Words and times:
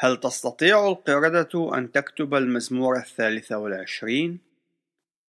هل 0.00 0.16
تستطيع 0.16 0.88
القردة 0.88 1.78
أن 1.78 1.92
تكتب 1.92 2.34
المزمور 2.34 2.96
الثالث 2.96 3.52
والعشرين؟ 3.52 4.38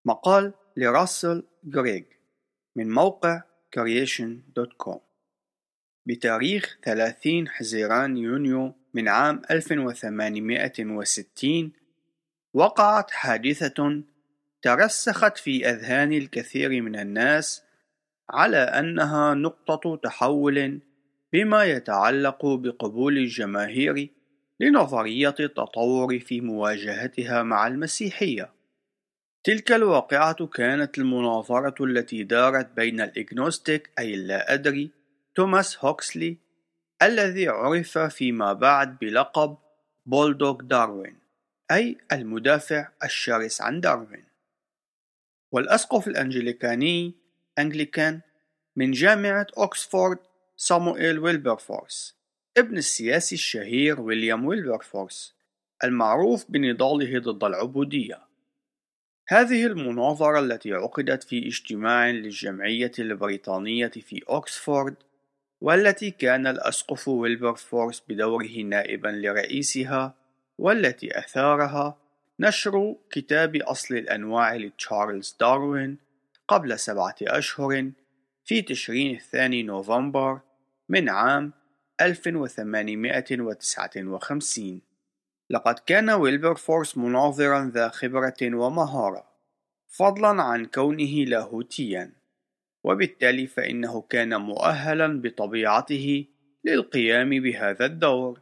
مقال 0.06 0.54
لراسل 0.78 1.44
غريغ 1.76 2.04
من 2.76 2.92
موقع 2.92 3.42
creation.com 3.76 4.98
بتاريخ 6.06 6.80
30 6.84 7.48
حزيران 7.48 8.18
يونيو 8.18 8.74
من 8.94 9.08
عام 9.08 9.42
1860 9.52 11.72
وقعت 12.54 13.12
حادثة 13.12 14.04
ترسخت 14.62 15.38
في 15.38 15.70
أذهان 15.70 16.14
الكثير 16.14 16.82
من 16.82 17.00
الناس 17.00 17.64
على 18.30 18.58
أنها 18.58 19.34
نقطة 19.34 19.96
تحول 19.96 20.82
بما 21.34 21.64
يتعلق 21.64 22.46
بقبول 22.46 23.18
الجماهير 23.18 24.19
لنظرية 24.60 25.36
التطور 25.40 26.20
في 26.20 26.42
مواجهتها 26.42 27.44
مع 27.44 27.68
المسيحية. 27.68 28.60
تلك 29.44 29.72
الواقعة 29.72 30.48
كانت 30.48 30.98
المناظرة 30.98 31.86
التي 31.86 32.24
دارت 32.24 32.72
بين 32.72 33.02
ال 33.02 33.12
agnostic 33.12 33.90
أي 34.00 34.14
اللا 34.14 34.54
أدري 34.54 34.92
توماس 35.36 35.86
هوكسلي 35.86 36.38
الذي 37.02 37.48
عرف 37.48 37.98
فيما 37.98 38.54
بعد 38.54 39.00
بلقب 39.00 39.58
بولدوغ 40.06 40.62
داروين 40.62 41.18
أي 41.72 41.98
المدافع 42.12 42.88
الشرس 43.04 43.62
عن 43.62 43.82
داروين 43.82 44.24
والأسقف 45.52 46.08
الأنجليكاني 46.08 47.14
أنجليكان 47.60 48.22
من 48.76 48.92
جامعة 48.92 49.48
أكسفورد 49.58 50.18
صامويل 50.58 51.20
ويلبرفورس 51.20 52.19
ابن 52.60 52.78
السياسي 52.78 53.36
الشهير 53.36 54.02
ويليام 54.02 54.46
ويلبرفورس 54.46 55.36
المعروف 55.84 56.46
بنضاله 56.52 57.20
ضد 57.20 57.44
العبودية. 57.44 58.20
هذه 59.28 59.66
المناظرة 59.66 60.40
التي 60.40 60.74
عقدت 60.74 61.24
في 61.24 61.48
اجتماع 61.48 62.10
للجمعية 62.10 62.92
البريطانية 63.00 63.88
في 63.88 64.22
أكسفورد 64.28 64.96
والتي 65.62 66.12
كان 66.12 66.48
الأسقف 66.48 67.08
ويلبرفورس 67.08 68.04
بدوره 68.10 68.62
نائبا 68.66 69.08
لرئيسها 69.08 70.16
والتي 70.58 71.20
أثارها 71.20 71.98
نشر 72.40 72.96
كتاب 73.12 73.56
أصل 73.56 73.96
الأنواع 73.96 74.56
لتشارلز 74.56 75.36
داروين 75.40 75.98
قبل 76.48 76.80
سبعة 76.80 77.16
أشهر 77.22 77.92
في 78.46 78.62
تشرين 78.62 79.16
الثاني 79.16 79.64
نوفمبر 79.64 80.40
من 80.90 81.10
عام 81.10 81.59
1859 82.02 84.82
لقد 85.50 85.80
كان 85.80 86.10
ويلبرفورس 86.10 86.98
مناظرا 86.98 87.72
ذا 87.74 87.90
خبرة 87.90 88.38
ومهارة 88.42 89.30
فضلا 89.88 90.44
عن 90.44 90.66
كونه 90.66 91.26
لاهوتيا 91.26 92.14
وبالتالي 92.84 93.48
فإنه 93.48 94.02
كان 94.02 94.42
مؤهلا 94.42 95.22
بطبيعته 95.22 96.26
للقيام 96.66 97.30
بهذا 97.30 97.86
الدور. 97.86 98.42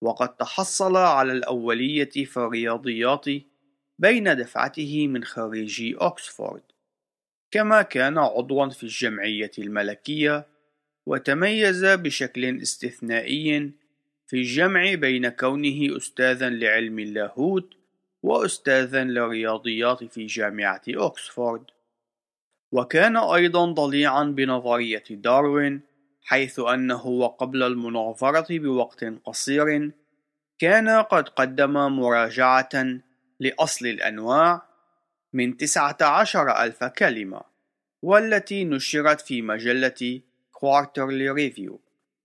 وقد 0.00 0.36
تحصل 0.36 0.96
على 0.96 1.32
الأولية 1.32 2.10
في 2.10 2.36
الرياضيات 2.36 3.24
بين 3.98 4.36
دفعته 4.36 5.08
من 5.08 5.24
خريجي 5.24 5.96
أكسفورد 5.98 6.62
كما 7.50 7.82
كان 7.82 8.18
عضوا 8.18 8.68
في 8.68 8.82
الجمعية 8.82 9.50
الملكية 9.58 10.46
وتميز 11.06 11.84
بشكل 11.84 12.62
استثنائي 12.62 13.72
في 14.26 14.36
الجمع 14.36 14.94
بين 14.94 15.28
كونه 15.28 15.96
أستاذا 15.96 16.50
لعلم 16.50 16.98
اللاهوت 16.98 17.74
وأستاذا 18.22 19.04
للرياضيات 19.04 20.04
في 20.04 20.26
جامعة 20.26 20.82
أكسفورد. 20.88 21.64
وكان 22.72 23.16
أيضا 23.16 23.72
ضليعا 23.72 24.24
بنظرية 24.24 25.04
داروين 25.10 25.80
حيث 26.22 26.58
أنه 26.60 27.06
وقبل 27.06 27.62
المناظرة 27.62 28.58
بوقت 28.58 29.04
قصير 29.24 29.90
كان 30.58 30.88
قد 30.88 31.28
قدم 31.28 31.72
مراجعة 31.72 33.00
لأصل 33.40 33.86
الأنواع 33.86 34.62
من 35.32 35.56
تسعة 35.56 35.96
عشر 36.00 36.50
ألف 36.62 36.84
كلمة 36.84 37.40
والتي 38.02 38.64
نشرت 38.64 39.20
في 39.20 39.42
مجلة 39.42 40.20
Quarterly 40.56 41.28
Review 41.28 41.78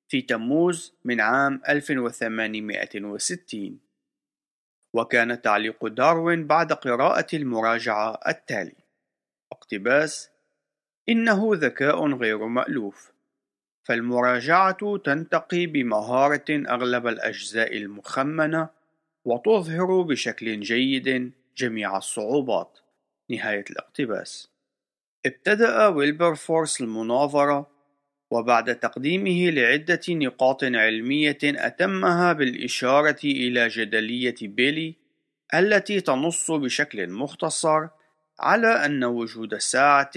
في 0.08 0.22
تموز 0.22 0.94
من 1.06 1.22
عام 1.22 1.62
1860 1.70 3.80
وكان 4.94 5.42
تعليق 5.42 5.88
داروين 5.88 6.48
بعد 6.48 6.74
قراءة 6.74 7.28
المراجعة 7.34 8.20
التالي. 8.28 8.76
اقتباس 9.52 10.30
إنه 11.10 11.52
ذكاء 11.54 12.08
غير 12.08 12.48
مألوف. 12.48 13.12
فالمراجعة 13.84 14.98
تنتقي 14.98 15.66
بمهارة 15.66 16.46
أغلب 16.50 17.08
الأجزاء 17.08 17.78
المخمنة 17.78 18.70
وتظهر 19.26 20.02
بشكل 20.02 20.60
جيد 20.60 21.32
جميع 21.58 21.98
الصعوبات. 21.98 22.80
نهاية 23.30 23.66
الاقتباس. 23.70 24.50
ابتدأ 25.26 25.88
ويلبرفورس 25.88 26.82
المناظرة 26.82 27.81
وبعد 28.32 28.80
تقديمه 28.80 29.50
لعدة 29.50 30.02
نقاط 30.10 30.64
علمية 30.64 31.38
أتمها 31.44 32.34
بالإشارة 32.34 33.20
إلى 33.24 33.68
جدلية 33.68 34.36
بيلي 34.42 34.96
التي 35.54 36.02
تنص 36.02 36.52
بشكل 36.52 37.10
مختصر 37.10 37.88
على 38.40 38.86
أن 38.86 39.04
وجود 39.04 39.58
ساعة 39.58 40.12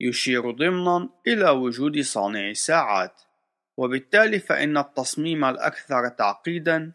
يشير 0.00 0.50
ضمنا 0.50 1.08
إلى 1.26 1.50
وجود 1.50 2.00
صانع 2.00 2.52
ساعات 2.52 3.22
وبالتالي 3.76 4.38
فإن 4.38 4.78
التصميم 4.78 5.44
الأكثر 5.44 6.08
تعقيدا 6.08 6.92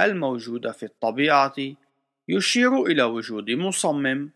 الموجود 0.00 0.70
في 0.70 0.82
الطبيعة 0.82 1.54
يشير 2.28 2.82
إلى 2.82 3.02
وجود 3.02 3.50
مصمم. 3.50 4.30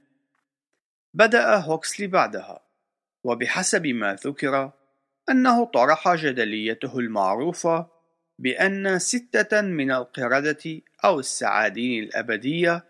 بدأ 1.14 1.56
هوكسلي 1.56 2.06
بعدها 2.06 2.60
وبحسب 3.24 3.86
ما 3.86 4.14
ذكر 4.14 4.70
أنه 5.30 5.64
طرح 5.64 6.14
جدليته 6.14 6.98
المعروفة 6.98 7.86
بأن 8.38 8.98
ستة 8.98 9.60
من 9.60 9.92
القردة 9.92 10.80
أو 11.04 11.20
السعادين 11.20 12.02
الأبدية 12.02 12.84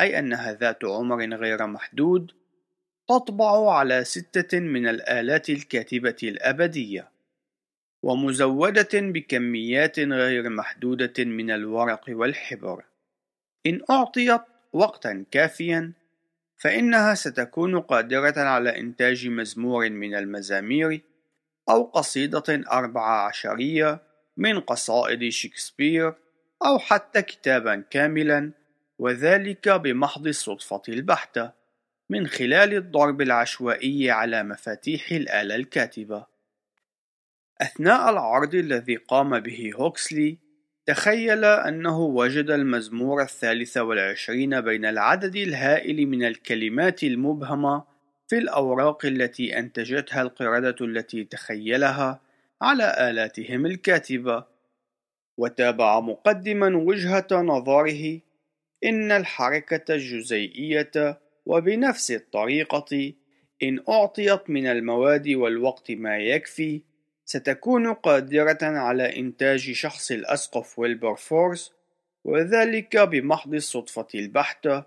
أي 0.00 0.18
أنها 0.18 0.52
ذات 0.52 0.84
عمر 0.84 1.34
غير 1.34 1.66
محدود 1.66 2.32
تطبع 3.08 3.74
على 3.74 4.04
ستة 4.04 4.60
من 4.60 4.88
الآلات 4.88 5.50
الكاتبة 5.50 6.16
الأبدية 6.22 7.08
ومزودة 8.02 8.88
بكميات 8.94 9.98
غير 9.98 10.48
محدودة 10.48 11.24
من 11.24 11.50
الورق 11.50 12.04
والحبر. 12.08 12.84
إن 13.66 13.80
أعطيت 13.90 14.40
وقتا 14.72 15.24
كافيا 15.30 15.92
فإنها 16.56 17.14
ستكون 17.14 17.80
قادرة 17.80 18.40
على 18.40 18.78
إنتاج 18.78 19.28
مزمور 19.28 19.90
من 19.90 20.14
المزامير 20.14 21.00
أو 21.68 21.82
قصيدة 21.82 22.64
أربع 22.72 23.26
عشرية 23.26 24.02
من 24.36 24.60
قصائد 24.60 25.28
شكسبير 25.28 26.14
أو 26.64 26.78
حتى 26.78 27.22
كتابا 27.22 27.84
كاملا 27.90 28.52
وذلك 28.98 29.68
بمحض 29.68 30.26
الصدفة 30.26 30.82
البحتة 30.88 31.52
من 32.10 32.26
خلال 32.26 32.74
الضرب 32.74 33.20
العشوائي 33.22 34.10
على 34.10 34.42
مفاتيح 34.42 35.12
الآلة 35.12 35.54
الكاتبة. 35.54 36.26
أثناء 37.62 38.10
العرض 38.10 38.54
الذي 38.54 38.96
قام 38.96 39.40
به 39.40 39.70
هوكسلي، 39.74 40.38
تخيل 40.86 41.44
أنه 41.44 42.00
وجد 42.00 42.50
المزمور 42.50 43.22
الثالث 43.22 43.76
والعشرين 43.76 44.60
بين 44.60 44.84
العدد 44.84 45.36
الهائل 45.36 46.06
من 46.06 46.24
الكلمات 46.24 47.02
المبهمة 47.02 47.84
في 48.32 48.38
الأوراق 48.38 49.06
التي 49.06 49.58
أنتجتها 49.58 50.22
القردة 50.22 50.76
التي 50.80 51.24
تخيلها 51.24 52.20
على 52.62 53.10
آلاتهم 53.10 53.66
الكاتبة، 53.66 54.44
وتابع 55.38 56.00
مقدما 56.00 56.76
وجهة 56.76 57.26
نظره 57.32 58.20
إن 58.84 59.12
الحركة 59.12 59.94
الجزيئية 59.94 61.20
وبنفس 61.46 62.10
الطريقة 62.10 63.12
إن 63.62 63.80
أعطيت 63.88 64.50
من 64.50 64.66
المواد 64.66 65.28
والوقت 65.28 65.90
ما 65.90 66.18
يكفي 66.18 66.82
ستكون 67.24 67.92
قادرة 67.92 68.58
على 68.62 69.18
إنتاج 69.18 69.72
شخص 69.72 70.10
الأسقف 70.10 70.78
ويلبرفورس 70.78 71.72
وذلك 72.24 72.96
بمحض 72.96 73.54
الصدفة 73.54 74.08
البحتة 74.14 74.84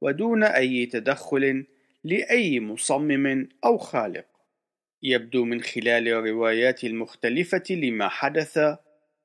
ودون 0.00 0.44
أي 0.44 0.86
تدخل 0.86 1.64
لأي 2.04 2.60
مصمم 2.60 3.48
أو 3.64 3.78
خالق 3.78 4.26
يبدو 5.02 5.44
من 5.44 5.62
خلال 5.62 6.08
الروايات 6.08 6.84
المختلفة 6.84 7.64
لما 7.70 8.08
حدث 8.08 8.58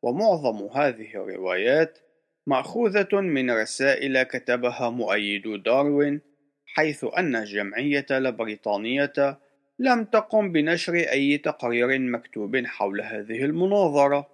ومعظم 0.02 0.68
هذه 0.76 1.16
الروايات 1.16 2.00
مأخوذة 2.48 3.22
من 3.22 3.52
رسائل 3.52 4.24
كتبها 4.24 4.90
مؤيدو 4.90 5.56
داروين 5.56 6.22
حيث 6.66 7.06
أن 7.18 7.36
الجمعية 7.36 8.06
البريطانية 8.12 9.40
لم 9.80 10.04
تقم 10.04 10.52
بنشر 10.52 10.94
أي 10.94 11.38
تقرير 11.38 12.00
مكتوب 12.00 12.66
حول 12.66 13.02
هذه 13.02 13.46
المناظرة. 13.46 14.30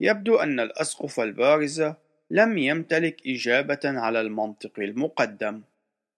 يبدو 0.00 0.36
أن 0.36 0.60
الأسقف 0.60 1.20
البارز 1.20 1.92
لم 2.30 2.58
يمتلك 2.58 3.26
إجابة 3.26 3.80
على 3.84 4.20
المنطق 4.20 4.80
المقدم، 4.80 5.62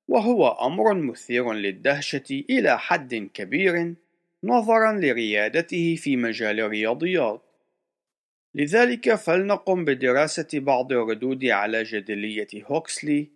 وهو 0.08 0.48
أمر 0.48 0.94
مثير 0.94 1.52
للدهشة 1.52 2.44
إلى 2.50 2.78
حد 2.78 3.14
كبير 3.14 3.94
نظرا 4.44 4.92
لريادته 4.92 5.96
في 5.96 6.16
مجال 6.16 6.60
الرياضيات. 6.60 7.42
لذلك 8.54 9.14
فلنقم 9.14 9.84
بدراسة 9.84 10.48
بعض 10.54 10.92
الردود 10.92 11.44
على 11.44 11.82
جدلية 11.82 12.48
هوكسلي 12.54 13.28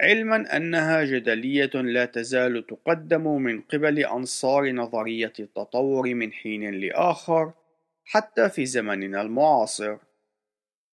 علما 0.00 0.56
أنها 0.56 1.04
جدلية 1.04 1.70
لا 1.74 2.04
تزال 2.04 2.66
تقدم 2.66 3.42
من 3.42 3.60
قبل 3.60 3.98
أنصار 3.98 4.72
نظرية 4.72 5.32
التطور 5.40 6.14
من 6.14 6.32
حين 6.32 6.70
لآخر 6.70 7.52
حتى 8.04 8.48
في 8.48 8.66
زمننا 8.66 9.22
المعاصر 9.22 9.96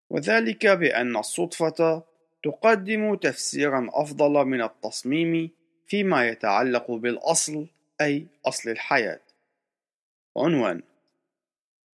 وذلك 0.10 0.68
بأن 0.68 1.18
الصدفة 1.18 2.04
تقدم 2.46 3.16
تفسيرا 3.16 3.90
أفضل 3.94 4.46
من 4.46 4.62
التصميم 4.62 5.50
فيما 5.88 6.28
يتعلق 6.28 6.92
بالأصل 6.92 7.68
أي 8.02 8.28
أصل 8.46 8.70
الحياة. 8.70 9.20
عنوان 10.38 10.82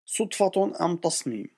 صدفة 0.05 0.85
أم 0.85 0.95
تصميم؟ 0.97 1.49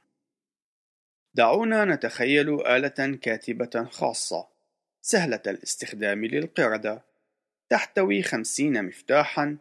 دعونا 1.33 1.85
نتخيل 1.85 2.67
آلة 2.67 3.19
كاتبة 3.21 3.87
خاصة 3.91 4.47
سهلة 5.01 5.41
الاستخدام 5.47 6.25
للقردة. 6.25 7.01
تحتوي 7.69 8.23
خمسين 8.23 8.85
مفتاحا 8.85 9.57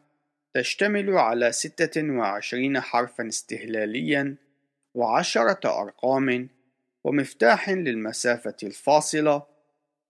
تشتمل 0.55 1.11
على 1.11 1.53
ستة 1.53 2.19
وعشرين 2.19 2.81
حرفا 2.81 3.29
استهلاليا 3.29 4.37
وعشرة 4.95 5.83
أرقام 5.83 6.49
ومفتاح 7.05 7.71
للمسافة 7.71 8.57
الفاصلة 8.63 9.47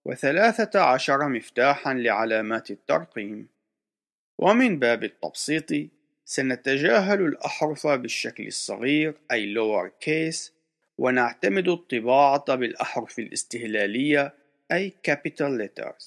وثلاثة 0.04 0.80
عشر 0.80 1.28
مفتاحا 1.28 1.94
لعلامات 1.94 2.70
الترقيم. 2.70 3.48
ومن 4.38 4.78
باب 4.78 5.04
التبسيط 5.04 5.90
سنتجاهل 6.24 7.20
الأحرف 7.20 7.86
بالشكل 7.86 8.46
الصغير 8.46 9.14
أي 9.32 9.54
lower 9.54 9.90
case 10.04 10.50
ونعتمد 10.98 11.68
الطباعة 11.68 12.54
بالأحرف 12.54 13.18
الاستهلالية 13.18 14.34
أي 14.72 14.94
capital 15.10 15.60
letters. 15.60 16.04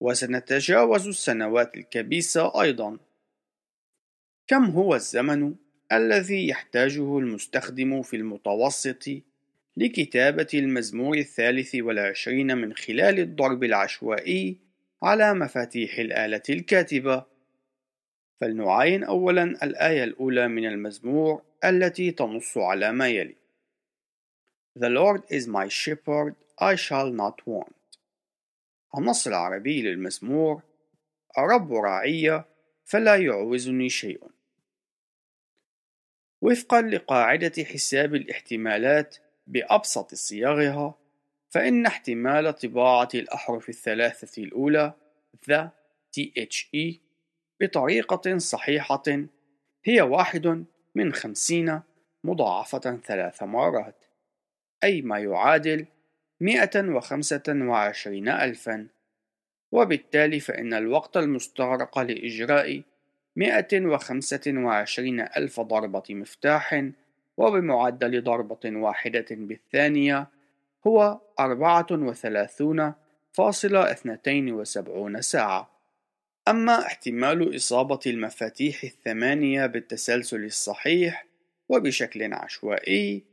وسنتجاوز 0.00 1.08
السنوات 1.08 1.76
الكبيسة 1.76 2.62
أيضا. 2.62 2.98
كم 4.46 4.64
هو 4.64 4.94
الزمن 4.94 5.54
الذي 5.92 6.48
يحتاجه 6.48 7.18
المستخدم 7.18 8.02
في 8.02 8.16
المتوسط؟ 8.16 9.04
لكتابة 9.76 10.46
المزمور 10.54 11.18
الثالث 11.18 11.74
والعشرين 11.74 12.58
من 12.58 12.72
خلال 12.74 13.18
الضرب 13.18 13.64
العشوائي 13.64 14.56
على 15.02 15.34
مفاتيح 15.34 15.98
الآلة 15.98 16.42
الكاتبة 16.50 17.24
فلنعاين 18.40 19.04
أولا 19.04 19.42
الآية 19.42 20.04
الأولى 20.04 20.48
من 20.48 20.66
المزمور 20.66 21.42
التي 21.64 22.10
تنص 22.10 22.58
على 22.58 22.92
ما 22.92 23.08
يلي 23.08 23.36
The 24.78 24.90
Lord 24.90 25.22
is 25.30 25.46
my 25.46 25.68
shepherd, 25.68 26.34
I 26.58 26.74
shall 26.76 27.10
not 27.10 27.46
want. 27.46 27.98
النص 28.98 29.26
العربي 29.26 29.82
للمزمور 29.82 30.62
الرب 31.38 31.72
راعي 31.72 32.44
فلا 32.84 33.16
يعوزني 33.16 33.88
شيء. 33.88 34.20
وفقا 36.40 36.82
لقاعدة 36.82 37.64
حساب 37.64 38.14
الاحتمالات 38.14 39.16
بأبسط 39.46 40.14
صياغها، 40.14 40.94
فإن 41.50 41.86
احتمال 41.86 42.54
طباعة 42.54 43.08
الأحرف 43.14 43.68
الثلاثة 43.68 44.42
الأولى 44.42 44.92
the, 45.50 45.68
the 46.18 46.94
بطريقة 47.60 48.38
صحيحة 48.38 49.02
هي 49.84 50.00
واحد 50.00 50.64
من 50.94 51.12
خمسين 51.12 51.80
مضاعفة 52.24 53.00
ثلاث 53.04 53.42
مرات. 53.42 54.04
أي 54.84 55.02
ما 55.02 55.18
يعادل 55.18 55.86
مئة 56.40 56.88
وخمسة 56.88 57.42
وعشرين 57.48 58.28
ألفا 58.28 58.86
وبالتالي 59.72 60.40
فإن 60.40 60.74
الوقت 60.74 61.16
المستغرق 61.16 61.98
لإجراء 61.98 62.82
مئة 63.36 63.86
وخمسة 63.86 64.42
وعشرين 64.46 65.20
ألف 65.20 65.60
ضربة 65.60 66.02
مفتاح 66.10 66.90
وبمعدل 67.36 68.24
ضربة 68.24 68.60
واحدة 68.64 69.26
بالثانية 69.30 70.28
هو 70.86 71.20
أربعة 71.40 71.86
وثلاثون 71.90 72.92
فاصلة 73.32 73.90
اثنتين 73.90 74.52
وسبعون 74.52 75.22
ساعة. 75.22 75.70
أما 76.48 76.86
احتمال 76.86 77.56
إصابة 77.56 78.00
المفاتيح 78.06 78.84
الثمانية 78.84 79.66
بالتسلسل 79.66 80.44
الصحيح 80.44 81.26
وبشكل 81.68 82.34
عشوائي 82.34 83.24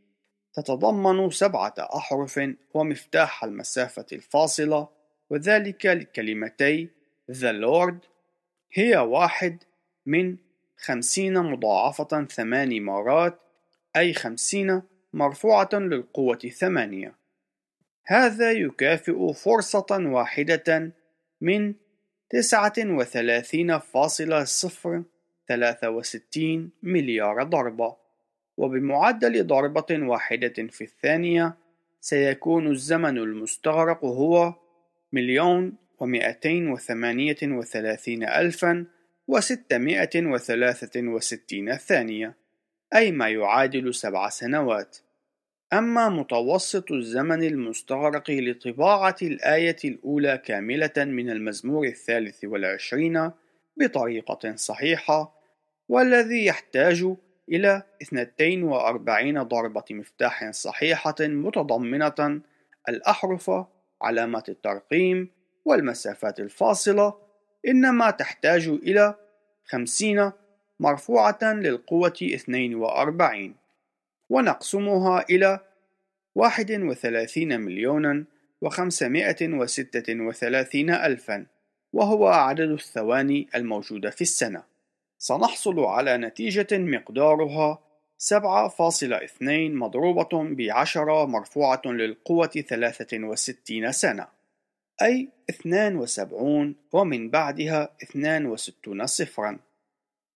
تتضمن 0.54 1.30
سبعة 1.30 1.74
أحرف 1.80 2.40
ومفتاح 2.74 3.44
المسافة 3.44 4.06
الفاصلة 4.14 4.88
وذلك 5.30 5.86
لكلمتي 5.86 6.90
The 7.32 7.54
Lord 7.66 8.08
هي 8.74 8.98
واحد 8.98 9.64
من 10.06 10.38
خمسين 10.78 11.38
مضاعفة 11.38 12.26
ثماني 12.26 12.80
مرات 12.80 13.40
أي 13.96 14.14
خمسين 14.14 14.82
مرفوعة 15.14 15.70
للقوة 15.74 16.38
ثمانية. 16.38 17.16
هذا 18.06 18.52
يكافئ 18.52 19.34
فرصة 19.34 19.86
واحدة 19.92 20.92
من 21.42 21.74
تسعة 22.30 22.74
وثلاثين 22.80 23.80
فاصلة 23.80 24.44
صفر 24.44 25.04
ثلاثة 25.48 25.90
وستين 25.90 26.72
مليار 26.84 27.44
ضربة. 27.44 27.96
وبمعدل 28.58 29.48
ضربة 29.48 29.86
واحدة 29.92 30.68
في 30.70 30.84
الثانية 30.84 31.58
سيكون 32.02 32.68
الزمن 32.68 33.18
المستغرق 33.18 34.06
هو 34.06 34.54
مليون 35.12 35.74
ومئتين 36.00 36.68
وثمانية 36.68 37.38
وثلاثين 37.44 38.24
ألفا 38.24 38.86
وستمائة 39.28 40.26
وثلاثة 40.26 41.02
وستين 41.02 41.76
ثانية. 41.78 42.43
أي 42.96 43.12
ما 43.12 43.30
يعادل 43.30 43.94
سبع 43.94 44.30
سنوات. 44.30 44.98
أما 45.74 46.10
متوسط 46.10 46.92
الزمن 46.92 47.44
المستغرق 47.44 48.32
لطباعة 48.32 49.16
الآية 49.22 49.76
الأولى 49.86 50.38
كاملة 50.38 50.94
من 50.98 51.30
المزمور 51.30 51.88
الثالث 51.88 52.44
والعشرين 52.44 53.32
بطريقة 53.78 54.56
صحيحة 54.56 55.44
والذي 55.90 56.46
يحتاج 56.46 57.16
إلى 57.50 57.84
42 58.02 59.44
ضربة 59.44 59.84
مفتاح 59.92 60.52
صحيحة 60.52 61.16
متضمنة 61.20 62.42
الأحرف 62.90 63.52
علامات 64.02 64.50
الترقيم 64.50 65.30
والمسافات 65.66 66.40
الفاصلة 66.40 67.14
إنما 67.68 68.12
تحتاج 68.12 68.68
إلى 68.68 69.16
50 69.66 70.32
مرفوعة 70.80 71.40
للقوة 71.44 72.14
42 72.22 73.56
ونقسمها 74.30 75.26
إلى 75.30 75.60
31 76.36 77.60
مليون 77.60 78.26
وخمسمائة 78.62 79.54
وستة 79.54 80.22
وثلاثين 80.22 80.90
ألفا 80.90 81.46
وهو 81.94 82.28
عدد 82.28 82.70
الثواني 82.70 83.48
الموجودة 83.56 84.10
في 84.10 84.22
السنة. 84.22 84.64
سنحصل 85.18 85.80
على 85.80 86.18
نتيجة 86.18 86.68
مقدارها 86.72 87.80
7.2 88.18 89.42
مضروبة 89.72 90.30
بعشرة 90.34 91.26
مرفوعة 91.26 91.82
للقوة 91.86 92.48
63 92.48 93.92
سنة 93.92 94.28
أي 95.02 95.30
72 95.50 96.76
ومن 96.92 97.30
بعدها 97.30 97.90
62 98.04 99.06
صفرا. 99.06 99.60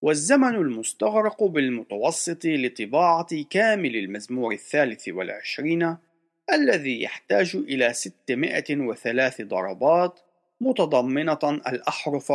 والزمن 0.01 0.56
المستغرق 0.56 1.44
بالمتوسط 1.44 2.46
لطباعة 2.46 3.44
كامل 3.50 3.96
المزمور 3.96 4.54
الثالث 4.54 5.10
والعشرين 5.10 5.98
الذي 6.54 7.01
يحتاج 7.01 7.56
إلى 7.56 7.94
603 7.94 9.44
ضربات 9.44 10.20
متضمنة 10.62 11.39
الأحرف 11.44 12.34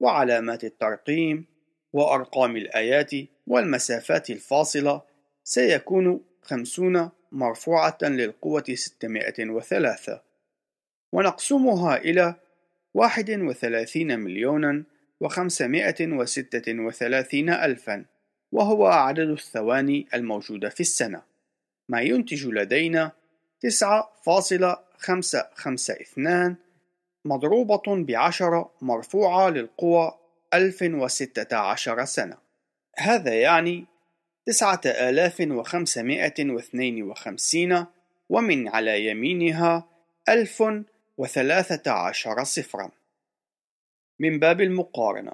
وعلامات 0.00 0.64
الترقيم 0.64 1.44
وأرقام 1.92 2.56
الآيات 2.56 3.10
والمسافات 3.46 4.30
الفاصلة 4.30 5.02
سيكون 5.44 6.20
خمسون 6.42 7.10
مرفوعة 7.32 7.98
للقوة 8.02 8.64
603 8.74 10.20
ونقسمها 11.12 11.96
إلى 11.96 12.34
واحد 12.94 13.30
وثلاثين 13.30 14.20
مليونا 14.20 14.84
وخمسمائة 15.22 16.12
وستة 16.12 16.72
وثلاثين 16.80 17.50
ألفا 17.50 18.04
وهو 18.52 18.86
عدد 18.86 19.28
الثواني 19.28 20.06
الموجودة 20.14 20.68
في 20.68 20.80
السنة. 20.80 21.22
ما 21.88 22.00
ينتج 22.00 22.46
لدينا 22.46 23.12
تسعة 23.60 24.12
فاصلة 24.26 24.78
خمسة 24.98 25.48
خمسة 25.54 25.94
اثنان 25.94 26.56
مضروبة 27.24 27.82
بعشرة 27.86 28.70
مرفوعة 28.80 29.50
للقوى 29.50 30.18
ألف 30.54 30.82
وستة 30.82 31.56
عشر 31.56 32.04
سنة. 32.04 32.36
هذا 32.96 33.34
يعني 33.34 33.86
تسعة 34.46 34.80
آلاف 34.86 35.40
وخمسمائة 35.40 36.50
واثنين 36.50 37.02
وخمسين 37.02 37.86
ومن 38.28 38.68
على 38.68 39.06
يمينها 39.06 39.88
ألف 40.28 40.62
وثلاثة 41.18 41.90
عشر 41.90 42.44
صفرا. 42.44 42.90
من 44.22 44.38
باب 44.38 44.60
المقارنة. 44.60 45.32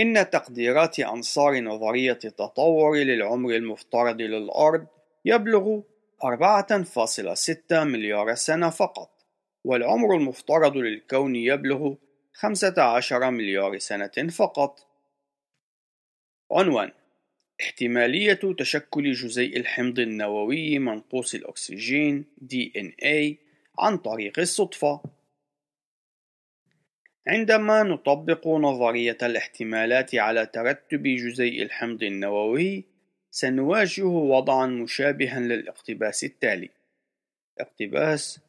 إن 0.00 0.30
تقديرات 0.30 1.00
أنصار 1.00 1.60
نظرية 1.60 2.18
التطور 2.24 2.96
للعمر 2.96 3.54
المفترض 3.54 4.20
للأرض 4.20 4.86
يبلغ 5.24 5.80
4.6 6.24 7.84
مليار 7.84 8.34
سنة 8.34 8.70
فقط 8.70 9.10
والعمر 9.64 10.16
المفترض 10.16 10.76
للكون 10.76 11.36
يبلغ 11.36 11.94
15 12.32 13.30
مليار 13.30 13.78
سنة 13.78 14.28
فقط. 14.30 14.86
عنوان 16.52 16.90
احتمالية 17.60 18.40
تشكل 18.58 19.12
جزيء 19.12 19.56
الحمض 19.56 19.98
النووي 19.98 20.78
منقوص 20.78 21.34
الأكسجين 21.34 22.24
DNA 22.44 23.34
عن 23.78 23.96
طريق 23.96 24.38
الصدفة. 24.38 25.19
عندما 27.26 27.82
نطبق 27.82 28.48
نظرية 28.48 29.18
الاحتمالات 29.22 30.14
على 30.14 30.46
ترتب 30.46 31.02
جزيء 31.02 31.62
الحمض 31.62 32.02
النووي 32.02 32.84
سنواجه 33.30 34.04
وضعا 34.04 34.66
مشابها 34.66 35.40
للاقتباس 35.40 36.24
التالي. 36.24 36.68
اقتباس 37.60 38.40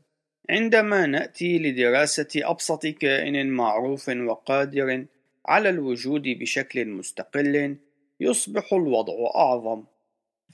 عندما 0.50 1.06
نأتي 1.06 1.60
لدراسة 1.60 2.28
أبسط 2.36 2.88
كائن 2.88 3.50
معروف 3.50 4.10
وقادر 4.10 5.06
على 5.46 5.70
الوجود 5.70 6.22
بشكل 6.22 6.86
مستقل 6.86 7.75
يصبح 8.20 8.74
الوضع 8.74 9.13
أعظم. 9.36 9.84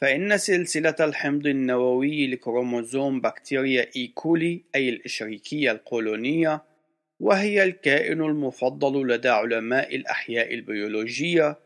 فإن 0.02 0.38
سلسلة 0.38 0.96
الحمض 1.00 1.48
النووي 1.48 2.28
لكروموزوم 2.28 3.22
بكتيريا 3.22 3.88
إيكولي 3.96 4.64
أي 4.76 4.90
الإشريكية 4.90 5.72
القولونية 5.72 6.62
وهي 7.20 7.64
الكائن 7.64 8.22
المفضل 8.22 9.08
لدى 9.08 9.30
علماء 9.30 9.96
الأحياء 9.96 10.54
البيولوجية. 10.54 11.58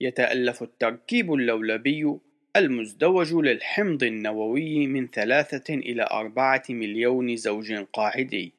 يتألف 0.00 0.62
التركيب 0.62 1.32
اللولبي 1.34 2.18
المزدوج 2.56 3.34
للحمض 3.34 4.02
النووي 4.02 4.86
من 4.86 5.06
ثلاثة 5.06 5.74
إلى 5.74 6.08
أربعة 6.10 6.62
مليون 6.68 7.36
زوج 7.36 7.72
قاعدي. 7.72 8.52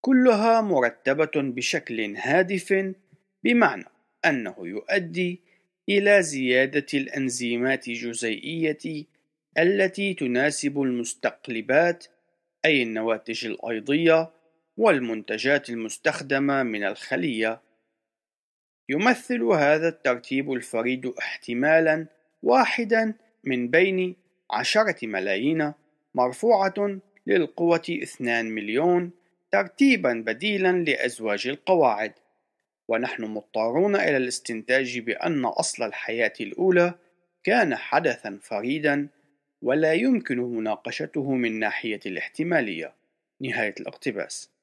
كلها 0.00 0.60
مرتبة 0.60 1.30
بشكل 1.34 2.16
هادف 2.16 2.94
بمعنى 3.44 3.84
أنه 4.24 4.54
يؤدي 4.58 5.40
إلى 5.88 6.22
زيادة 6.22 6.86
الأنزيمات 6.94 7.88
الجزيئية 7.88 9.04
التي 9.58 10.14
تناسب 10.14 10.82
المستقلبات 10.82 12.06
أي 12.64 12.82
النواتج 12.82 13.46
الأيضية 13.46 14.30
والمنتجات 14.78 15.70
المستخدمة 15.70 16.62
من 16.62 16.84
الخلية. 16.84 17.60
يمثل 18.88 19.42
هذا 19.42 19.88
الترتيب 19.88 20.52
الفريد 20.52 21.06
احتمالاً 21.06 22.06
واحداً 22.42 23.14
من 23.44 23.68
بين 23.68 24.16
عشرة 24.50 25.06
ملايين 25.06 25.72
مرفوعة 26.14 27.00
للقوة 27.26 27.82
اثنان 28.02 28.50
مليون 28.50 29.10
ترتيبا 29.50 30.12
بديلا 30.26 30.72
لأزواج 30.72 31.46
القواعد. 31.46 32.12
ونحن 32.88 33.24
مضطرون 33.24 33.96
إلى 33.96 34.16
الاستنتاج 34.16 34.98
بأن 34.98 35.44
أصل 35.44 35.82
الحياة 35.84 36.32
الأولى 36.40 36.94
كان 37.44 37.76
حدثا 37.76 38.38
فريدا 38.42 39.08
ولا 39.62 39.92
يمكن 39.92 40.38
مناقشته 40.38 41.32
من 41.32 41.58
ناحية 41.58 42.00
الاحتمالية. 42.06 42.94
نهاية 43.40 43.74
الاقتباس. 43.80 44.57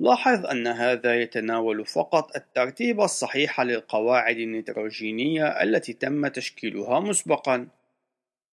لاحظ 0.00 0.46
أن 0.46 0.66
هذا 0.66 1.20
يتناول 1.20 1.86
فقط 1.86 2.36
الترتيب 2.36 3.00
الصحيح 3.00 3.60
للقواعد 3.60 4.36
النيتروجينية 4.36 5.46
التي 5.46 5.92
تم 5.92 6.26
تشكيلها 6.26 7.00
مسبقا. 7.00 7.68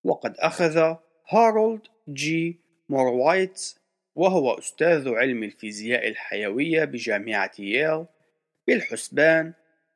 وقد 0.04 0.36
أخذ 0.38 0.96
هارولد 1.30 1.82
جي 2.10 2.60
موروايتس 2.90 3.80
وهو 4.16 4.54
أستاذ 4.54 5.10
علم 5.10 5.44
الفيزياء 5.44 6.08
الحيوية 6.08 6.84
بجامعة 6.84 7.52
ييل 7.60 8.06
بالحسبان 8.68 9.54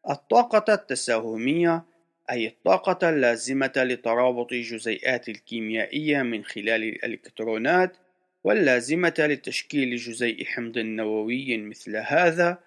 الطاقة 0.09 0.73
التساهمية 0.73 1.83
أي 2.31 2.47
الطاقة 2.47 3.09
اللازمة 3.09 3.73
لترابط 3.77 4.51
الجزيئات 4.51 5.29
الكيميائية 5.29 6.21
من 6.21 6.43
خلال 6.43 6.83
الإلكترونات 6.83 7.97
واللازمة 8.43 9.13
لتشكيل 9.19 9.95
جزيء 9.95 10.45
حمض 10.45 10.77
نووي 10.77 11.57
مثل 11.57 11.97
هذا 11.97 12.57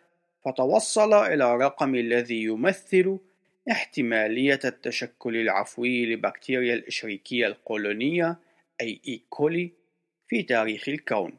فتوصل 0.44 1.14
إلى 1.14 1.54
الرقم 1.54 1.94
الذي 1.94 2.42
يمثل 2.42 3.18
احتمالية 3.70 4.60
التشكل 4.64 5.36
العفوي 5.36 6.06
لبكتيريا 6.06 6.74
الإشريكية 6.74 7.46
القولونية 7.46 8.36
أي 8.80 9.00
إيكولي 9.08 9.72
في 10.28 10.42
تاريخ 10.42 10.88
الكون. 10.88 11.38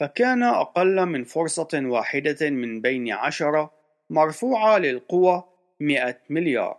فكان 0.00 0.42
أقل 0.42 1.06
من 1.06 1.24
فرصة 1.24 1.68
واحدة 1.74 2.50
من 2.50 2.80
بين 2.80 3.12
عشرة 3.12 3.72
مرفوعة 4.10 4.78
للقوى 4.78 5.44
مئة 5.80 6.18
مليار. 6.30 6.78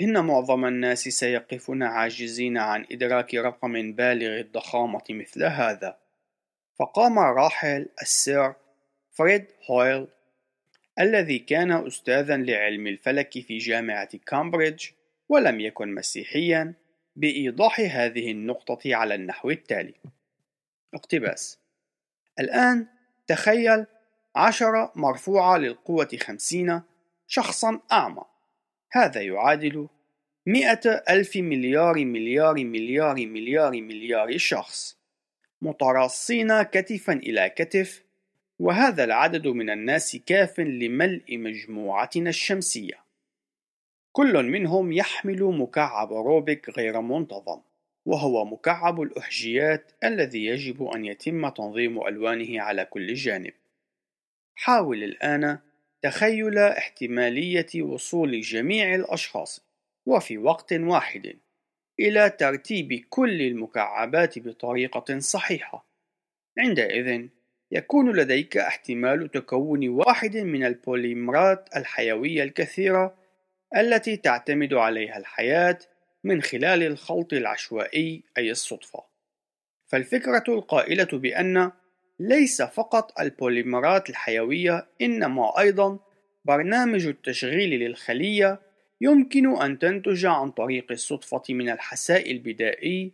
إن 0.00 0.24
معظم 0.24 0.64
الناس 0.64 1.02
سيقفون 1.02 1.82
عاجزين 1.82 2.58
عن 2.58 2.86
إدراك 2.92 3.34
رقم 3.34 3.92
بالغ 3.92 4.40
الضخامة 4.40 5.04
مثل 5.10 5.44
هذا. 5.44 5.98
فقام 6.78 7.18
راحل 7.18 7.88
السير 8.02 8.52
فريد 9.10 9.46
هويل 9.70 10.06
الذي 11.00 11.38
كان 11.38 11.86
أستاذا 11.86 12.36
لعلم 12.36 12.86
الفلك 12.86 13.32
في 13.32 13.58
جامعة 13.58 14.18
كامبريدج 14.26 14.86
ولم 15.28 15.60
يكن 15.60 15.94
مسيحيا 15.94 16.74
بإيضاح 17.16 17.80
هذه 17.80 18.30
النقطة 18.30 18.94
على 18.96 19.14
النحو 19.14 19.50
التالي. 19.50 19.94
اقتباس 20.94 21.58
الآن 22.40 22.86
تخيل 23.26 23.86
عشرة 24.36 24.92
مرفوعة 24.96 25.56
للقوة 25.56 26.08
خمسين 26.20 26.82
شخصا 27.26 27.80
أعمى. 27.92 28.29
هذا 28.92 29.20
يعادل 29.20 29.88
مئة 30.46 31.02
ألف 31.10 31.36
مليار 31.36 32.04
مليار 32.04 32.64
مليار 32.64 33.26
مليار 33.26 33.80
مليار 33.80 34.38
شخص 34.38 35.00
متراصين 35.62 36.62
كتفا 36.62 37.12
إلى 37.12 37.50
كتف 37.56 38.04
وهذا 38.58 39.04
العدد 39.04 39.46
من 39.46 39.70
الناس 39.70 40.16
كاف 40.26 40.60
لملء 40.60 41.38
مجموعتنا 41.38 42.30
الشمسية. 42.30 43.04
كل 44.12 44.42
منهم 44.42 44.92
يحمل 44.92 45.42
مكعب 45.44 46.12
روبيك 46.12 46.70
غير 46.70 47.00
منتظم 47.00 47.60
وهو 48.06 48.44
مكعب 48.44 49.00
الأحجيات 49.00 49.92
الذي 50.04 50.46
يجب 50.46 50.82
أن 50.82 51.04
يتم 51.04 51.48
تنظيم 51.48 52.06
ألوانه 52.06 52.62
على 52.62 52.84
كل 52.84 53.14
جانب. 53.14 53.52
حاول 54.54 55.04
الآن 55.04 55.58
تخيل 56.02 56.58
احتمالية 56.58 57.82
وصول 57.82 58.40
جميع 58.40 58.94
الأشخاص 58.94 59.66
وفي 60.06 60.38
وقت 60.38 60.72
واحد 60.72 61.36
إلى 62.00 62.30
ترتيب 62.30 63.04
كل 63.08 63.42
المكعبات 63.42 64.38
بطريقة 64.38 65.18
صحيحة. 65.18 65.86
عندئذ 66.58 67.26
يكون 67.70 68.16
لديك 68.16 68.56
احتمال 68.56 69.30
تكون 69.30 69.88
واحد 69.88 70.36
من 70.36 70.64
البوليمرات 70.64 71.68
الحيوية 71.76 72.42
الكثيرة 72.42 73.14
التي 73.76 74.16
تعتمد 74.16 74.74
عليها 74.74 75.18
الحياة 75.18 75.78
من 76.24 76.42
خلال 76.42 76.82
الخلط 76.82 77.32
العشوائي 77.32 78.22
أي 78.38 78.50
الصدفة. 78.50 79.04
فالفكرة 79.86 80.44
القائلة 80.48 81.08
بأن 81.12 81.72
ليس 82.20 82.62
فقط 82.62 83.20
البوليمرات 83.20 84.10
الحيوية 84.10 84.86
إنما 85.02 85.58
أيضا 85.58 85.98
برنامج 86.44 87.06
التشغيل 87.06 87.80
للخلية 87.80 88.60
يمكن 89.00 89.62
أن 89.62 89.78
تنتج 89.78 90.26
عن 90.26 90.50
طريق 90.50 90.92
الصدفة 90.92 91.42
من 91.50 91.70
الحساء 91.70 92.30
البدائي 92.30 93.12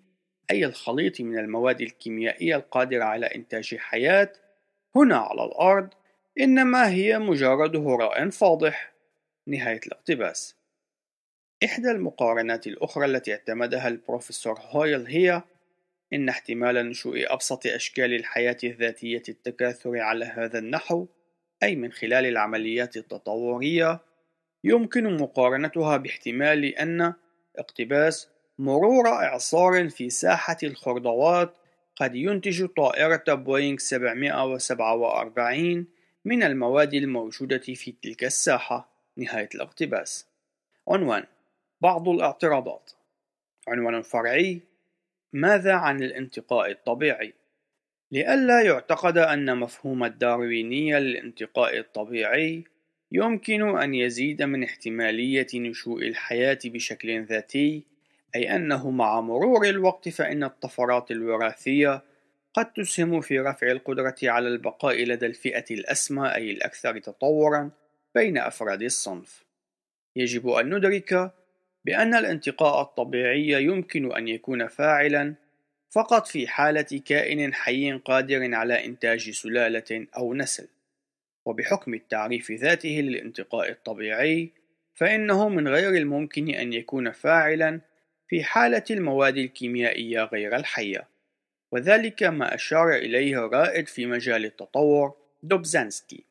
أي 0.50 0.64
الخليط 0.64 1.20
من 1.20 1.38
المواد 1.38 1.80
الكيميائية 1.80 2.56
القادرة 2.56 3.04
على 3.04 3.26
إنتاج 3.26 3.76
حياة 3.76 4.32
هنا 4.96 5.16
على 5.16 5.44
الأرض 5.44 5.88
إنما 6.40 6.88
هي 6.88 7.18
مجرد 7.18 7.76
هراء 7.76 8.30
فاضح. 8.30 8.92
نهاية 9.46 9.80
الاقتباس. 9.86 10.56
إحدى 11.64 11.90
المقارنات 11.90 12.66
الأخرى 12.66 13.04
التي 13.04 13.32
اعتمدها 13.32 13.88
البروفيسور 13.88 14.60
هويل 14.60 15.06
هي 15.06 15.42
إن 16.12 16.28
احتمال 16.28 16.88
نشوء 16.88 17.32
أبسط 17.32 17.66
أشكال 17.66 18.14
الحياة 18.14 18.56
الذاتية 18.64 19.22
التكاثر 19.28 19.98
على 19.98 20.24
هذا 20.24 20.58
النحو 20.58 21.06
أي 21.62 21.76
من 21.76 21.92
خلال 21.92 22.26
العمليات 22.26 22.96
التطورية 22.96 24.00
يمكن 24.64 25.16
مقارنتها 25.16 25.96
باحتمال 25.96 26.64
أن 26.64 27.14
اقتباس 27.56 28.28
مرور 28.58 29.08
إعصار 29.08 29.88
في 29.88 30.10
ساحة 30.10 30.56
الخردوات 30.62 31.56
قد 31.96 32.14
ينتج 32.14 32.66
طائرة 32.66 33.34
بوينغ 33.34 33.78
747 33.78 35.86
من 36.24 36.42
المواد 36.42 36.94
الموجودة 36.94 37.58
في 37.58 37.94
تلك 38.02 38.24
الساحة. 38.24 38.96
نهاية 39.16 39.48
الاقتباس. 39.54 40.26
عنوان 40.88 41.24
بعض 41.80 42.08
الاعتراضات. 42.08 42.90
عنوان 43.68 44.02
فرعي 44.02 44.60
ماذا 45.36 45.72
عن 45.72 46.02
الانتقاء 46.02 46.70
الطبيعي؟ 46.70 47.34
لئلا 48.12 48.62
يعتقد 48.62 49.18
أن 49.18 49.56
مفهوم 49.56 50.04
الداروينية 50.04 50.98
للانتقاء 50.98 51.78
الطبيعي 51.78 52.64
يمكن 53.12 53.78
أن 53.78 53.94
يزيد 53.94 54.42
من 54.42 54.64
احتمالية 54.64 55.46
نشوء 55.54 56.02
الحياة 56.02 56.58
بشكل 56.64 57.24
ذاتي 57.24 57.84
أي 58.34 58.56
أنه 58.56 58.90
مع 58.90 59.20
مرور 59.20 59.68
الوقت 59.68 60.08
فإن 60.08 60.44
الطفرات 60.44 61.10
الوراثية 61.10 62.02
قد 62.54 62.72
تسهم 62.72 63.20
في 63.20 63.40
رفع 63.40 63.70
القدرة 63.70 64.16
على 64.22 64.48
البقاء 64.48 65.04
لدى 65.04 65.26
الفئة 65.26 65.74
الأسمى 65.74 66.34
أي 66.34 66.50
الأكثر 66.50 66.98
تطورًا 66.98 67.70
بين 68.14 68.38
أفراد 68.38 68.82
الصنف. 68.82 69.44
يجب 70.16 70.48
أن 70.48 70.74
ندرك 70.74 71.32
بأن 71.86 72.14
الانتقاء 72.14 72.82
الطبيعي 72.82 73.64
يمكن 73.64 74.16
أن 74.16 74.28
يكون 74.28 74.66
فاعلًا 74.66 75.34
فقط 75.90 76.26
في 76.26 76.48
حالة 76.48 77.00
كائن 77.04 77.54
حي 77.54 77.92
قادر 77.92 78.54
على 78.54 78.84
إنتاج 78.84 79.30
سلالة 79.30 80.06
أو 80.16 80.34
نسل. 80.34 80.68
وبحكم 81.44 81.94
التعريف 81.94 82.50
ذاته 82.50 82.88
للانتقاء 82.88 83.70
الطبيعي، 83.70 84.50
فإنه 84.94 85.48
من 85.48 85.68
غير 85.68 85.90
الممكن 85.90 86.48
أن 86.48 86.72
يكون 86.72 87.12
فاعلًا 87.12 87.80
في 88.28 88.44
حالة 88.44 88.84
المواد 88.90 89.36
الكيميائية 89.36 90.24
غير 90.24 90.56
الحية 90.56 91.08
وذلك 91.72 92.22
ما 92.22 92.54
أشار 92.54 92.94
إليه 92.94 93.38
رائد 93.38 93.86
في 93.88 94.06
مجال 94.06 94.44
التطور 94.44 95.14
دوبزانسكي 95.42 96.24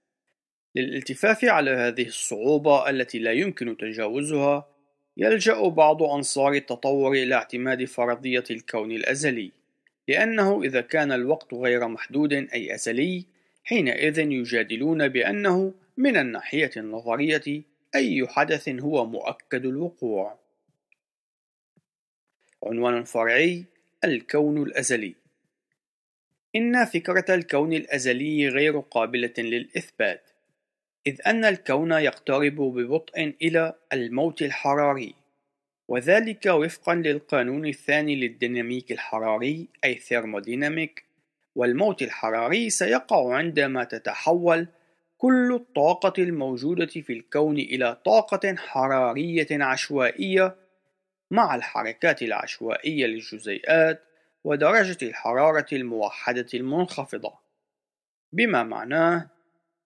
للالتفاف 0.75 1.45
على 1.45 1.71
هذه 1.71 2.07
الصعوبة 2.07 2.89
التي 2.89 3.19
لا 3.19 3.31
يمكن 3.31 3.77
تجاوزها 3.77 4.74
يلجأ 5.17 5.67
بعض 5.67 6.03
أنصار 6.03 6.53
التطور 6.53 7.11
إلى 7.11 7.35
اعتماد 7.35 7.85
فرضية 7.85 8.43
الكون 8.51 8.91
الأزلي 8.91 9.51
لأنه 10.07 10.63
إذا 10.63 10.81
كان 10.81 11.11
الوقت 11.11 11.53
غير 11.53 11.87
محدود 11.87 12.33
أي 12.33 12.75
أزلي 12.75 13.25
حينئذ 13.63 14.19
يجادلون 14.19 15.07
بأنه 15.07 15.73
من 15.97 16.17
الناحية 16.17 16.71
النظرية 16.77 17.63
أي 17.95 18.27
حدث 18.27 18.69
هو 18.69 19.05
مؤكد 19.05 19.65
الوقوع. 19.65 20.39
عنوان 22.63 23.03
فرعي 23.03 23.65
الكون 24.03 24.63
الأزلي. 24.63 25.15
إن 26.55 26.85
فكرة 26.85 27.35
الكون 27.35 27.73
الأزلي 27.73 28.49
غير 28.49 28.79
قابلة 28.79 29.33
للإثبات. 29.37 30.29
إذ 31.07 31.21
أن 31.27 31.45
الكون 31.45 31.91
يقترب 31.91 32.55
ببطء 32.55 33.33
إلى 33.41 33.73
الموت 33.93 34.41
الحراري 34.41 35.15
وذلك 35.87 36.45
وفقا 36.45 36.95
للقانون 36.95 37.65
الثاني 37.65 38.15
للديناميك 38.15 38.91
الحراري 38.91 39.67
أي 39.83 39.95
ثيرموديناميك 39.95 41.05
والموت 41.55 42.01
الحراري 42.01 42.69
سيقع 42.69 43.35
عندما 43.35 43.83
تتحول 43.83 44.67
كل 45.17 45.53
الطاقة 45.53 46.23
الموجودة 46.23 46.85
في 46.85 47.13
الكون 47.13 47.57
إلى 47.57 47.97
طاقة 48.05 48.55
حرارية 48.55 49.47
عشوائية 49.51 50.55
مع 51.31 51.55
الحركات 51.55 52.21
العشوائية 52.21 53.05
للجزيئات 53.05 54.03
ودرجة 54.43 54.97
الحرارة 55.01 55.65
الموحدة 55.73 56.47
المنخفضة. 56.53 57.33
بما 58.33 58.63
معناه 58.63 59.34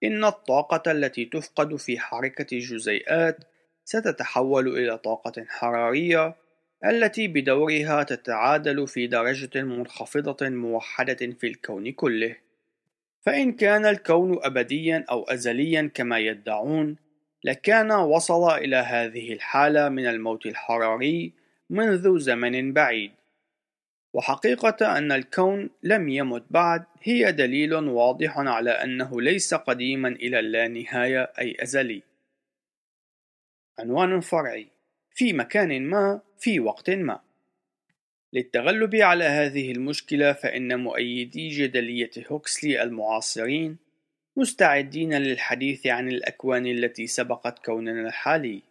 إن 0.04 0.26
الطاقة 0.26 0.92
التي 0.92 1.26
تفقد 1.26 1.76
في 1.76 2.00
حركة 2.00 2.56
الجزيئات 2.56 3.38
ستتحول 3.86 4.68
إلى 4.68 4.98
طاقة 4.98 5.46
حرارية 5.48 6.36
التي 6.86 7.28
بدورها 7.28 8.04
تتعادل 8.04 8.88
في 8.88 9.08
درجة 9.08 9.62
منخفضة 9.62 10.50
موحدة 10.50 11.16
في 11.40 11.48
الكون 11.48 11.92
كله. 11.92 12.36
فإن 13.22 13.52
كان 13.52 13.86
الكون 13.86 14.40
أبديا 14.44 15.06
أو 15.12 15.24
أزليا 15.24 15.92
كما 15.94 16.20
يدعون 16.20 16.96
لكان 17.44 17.92
وصل 17.92 18.58
إلى 18.58 18.76
هذه 18.76 19.34
الحالة 19.34 19.90
من 19.90 20.08
الموت 20.08 20.46
الحراري 20.46 21.34
منذ 21.70 22.20
زمن 22.20 22.74
بعيد. 22.74 23.12
وحقيقة 24.14 24.98
أن 24.98 25.12
الكون 25.12 25.70
لم 25.84 26.10
يمت 26.10 26.44
بعد 26.50 26.86
هي 27.02 27.32
دليل 27.32 27.74
واضح 27.74 28.38
على 28.38 28.72
أنه 28.72 29.22
ليس 29.22 29.54
قديما 29.54 30.08
إلى 30.10 30.40
اللانهاية 30.40 31.24
أي 31.40 31.58
أزلي. 31.64 32.04
عنوان 33.80 34.20
فرعي 34.20 34.68
في 35.12 35.34
مكان 35.34 35.82
ما 35.82 36.22
في 36.40 36.60
وقت 36.60 36.90
ما. 36.90 37.20
للتغلب 38.34 38.96
على 38.96 39.24
هذه 39.24 39.72
المشكلة 39.72 40.34
فإن 40.34 40.80
مؤيدي 40.80 41.50
جدلية 41.50 42.12
هوكسلي 42.32 42.84
المعاصرين 42.84 43.78
مستعدين 44.36 45.14
للحديث 45.14 45.88
عن 45.88 46.08
الأكوان 46.08 46.68
التي 46.68 47.08
سبقت 47.08 47.66
كوننا 47.66 48.08
الحالي 48.08 48.64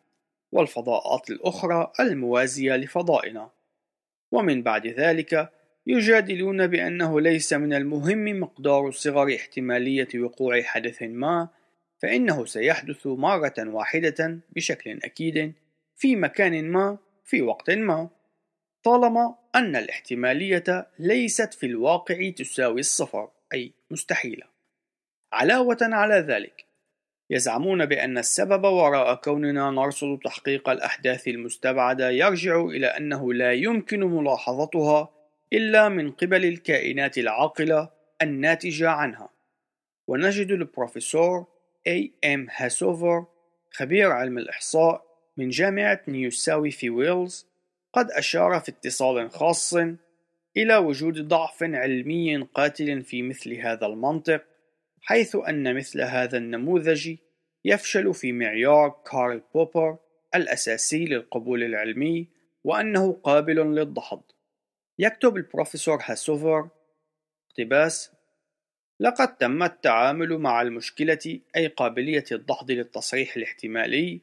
والفضاءات 0.53 1.31
الأخرى 1.31 1.93
الموازية 2.01 2.77
لفضائنا. 2.77 3.58
ومن 4.33 4.63
بعد 4.63 4.87
ذلك 4.87 5.53
يجادلون 5.87 6.67
بأنه 6.67 7.21
ليس 7.21 7.53
من 7.53 7.73
المهم 7.73 8.41
مقدار 8.41 8.91
صغر 8.91 9.35
احتمالية 9.35 10.09
وقوع 10.15 10.63
حدث 10.63 11.03
ما 11.03 11.49
فإنه 12.03 12.45
سيحدث 12.45 13.07
مرة 13.07 13.55
واحدة 13.59 14.41
بشكل 14.57 14.99
أكيد 15.05 15.55
في 15.97 16.17
مكان 16.17 16.71
ما 16.71 16.99
في 17.25 17.43
وقت 17.43 17.71
ما. 17.71 18.11
طالما 18.83 19.35
أن 19.55 19.77
الاحتمالية 19.77 20.89
ليست 20.99 21.55
في 21.55 21.67
الواقع 21.67 22.31
تساوي 22.31 22.81
الصفر 22.81 23.31
أي 23.55 23.73
مستحيلة. 23.91 24.47
علاوة 25.33 25.79
على 25.83 26.15
ذلك 26.15 26.68
يزعمون 27.31 27.87
بأن 27.87 28.19
السبب 28.19 28.65
وراء 28.65 29.15
كوننا 29.15 29.71
نرصد 29.71 30.19
تحقيق 30.25 30.69
الأحداث 30.69 31.29
المستبعدة 31.29 32.11
يرجع 32.11 32.61
إلى 32.61 32.87
أنه 32.87 33.33
لا 33.33 33.53
يمكن 33.53 34.01
ملاحظتها 34.01 35.09
إلا 35.53 35.89
من 35.89 36.11
قبل 36.11 36.45
الكائنات 36.45 37.19
العاقلة 37.19 37.91
الناتجة 38.23 38.91
عنها. 38.91 39.29
ونجد 40.07 40.51
البروفيسور 40.51 41.47
أي 41.87 42.13
إم 42.25 42.47
هاسوفر 42.57 43.27
خبير 43.71 44.11
علم 44.11 44.39
الإحصاء 44.39 45.05
من 45.37 45.49
جامعة 45.49 46.01
نيوساوي 46.09 46.71
في 46.71 46.91
ويلز 46.91 47.47
قد 47.93 48.11
أشار 48.11 48.61
في 48.61 48.69
اتصال 48.69 49.31
خاص 49.31 49.75
إلى 50.57 50.77
وجود 50.77 51.29
ضعف 51.29 51.63
علمي 51.63 52.37
قاتل 52.37 53.03
في 53.03 53.23
مثل 53.23 53.55
هذا 53.55 53.87
المنطق. 53.87 54.45
حيث 55.09 55.37
أن 55.37 55.77
مثل 55.77 56.01
هذا 56.01 56.39
النموذج 56.39 57.17
يفشل 57.65 58.15
في 58.15 58.33
معيار 58.33 59.03
كارل 59.11 59.43
بوبر 59.55 59.97
الأساسي 60.35 61.05
للقبول 61.05 61.63
العلمي 61.63 62.29
وأنه 62.65 63.13
قابل 63.13 63.57
للدحض 63.57 64.23
يكتب 64.99 65.37
البروفيسور 65.37 65.99
هاسوفر 66.05 66.69
اقتباس 67.51 68.13
لقد 69.01 69.37
تم 69.37 69.63
التعامل 69.63 70.39
مع 70.39 70.63
المشكلة 70.63 71.41
أي 71.57 71.67
قابلية 71.67 72.25
الدحض 72.33 72.71
للتصريح 72.71 73.37
الاحتمالي 73.37 74.21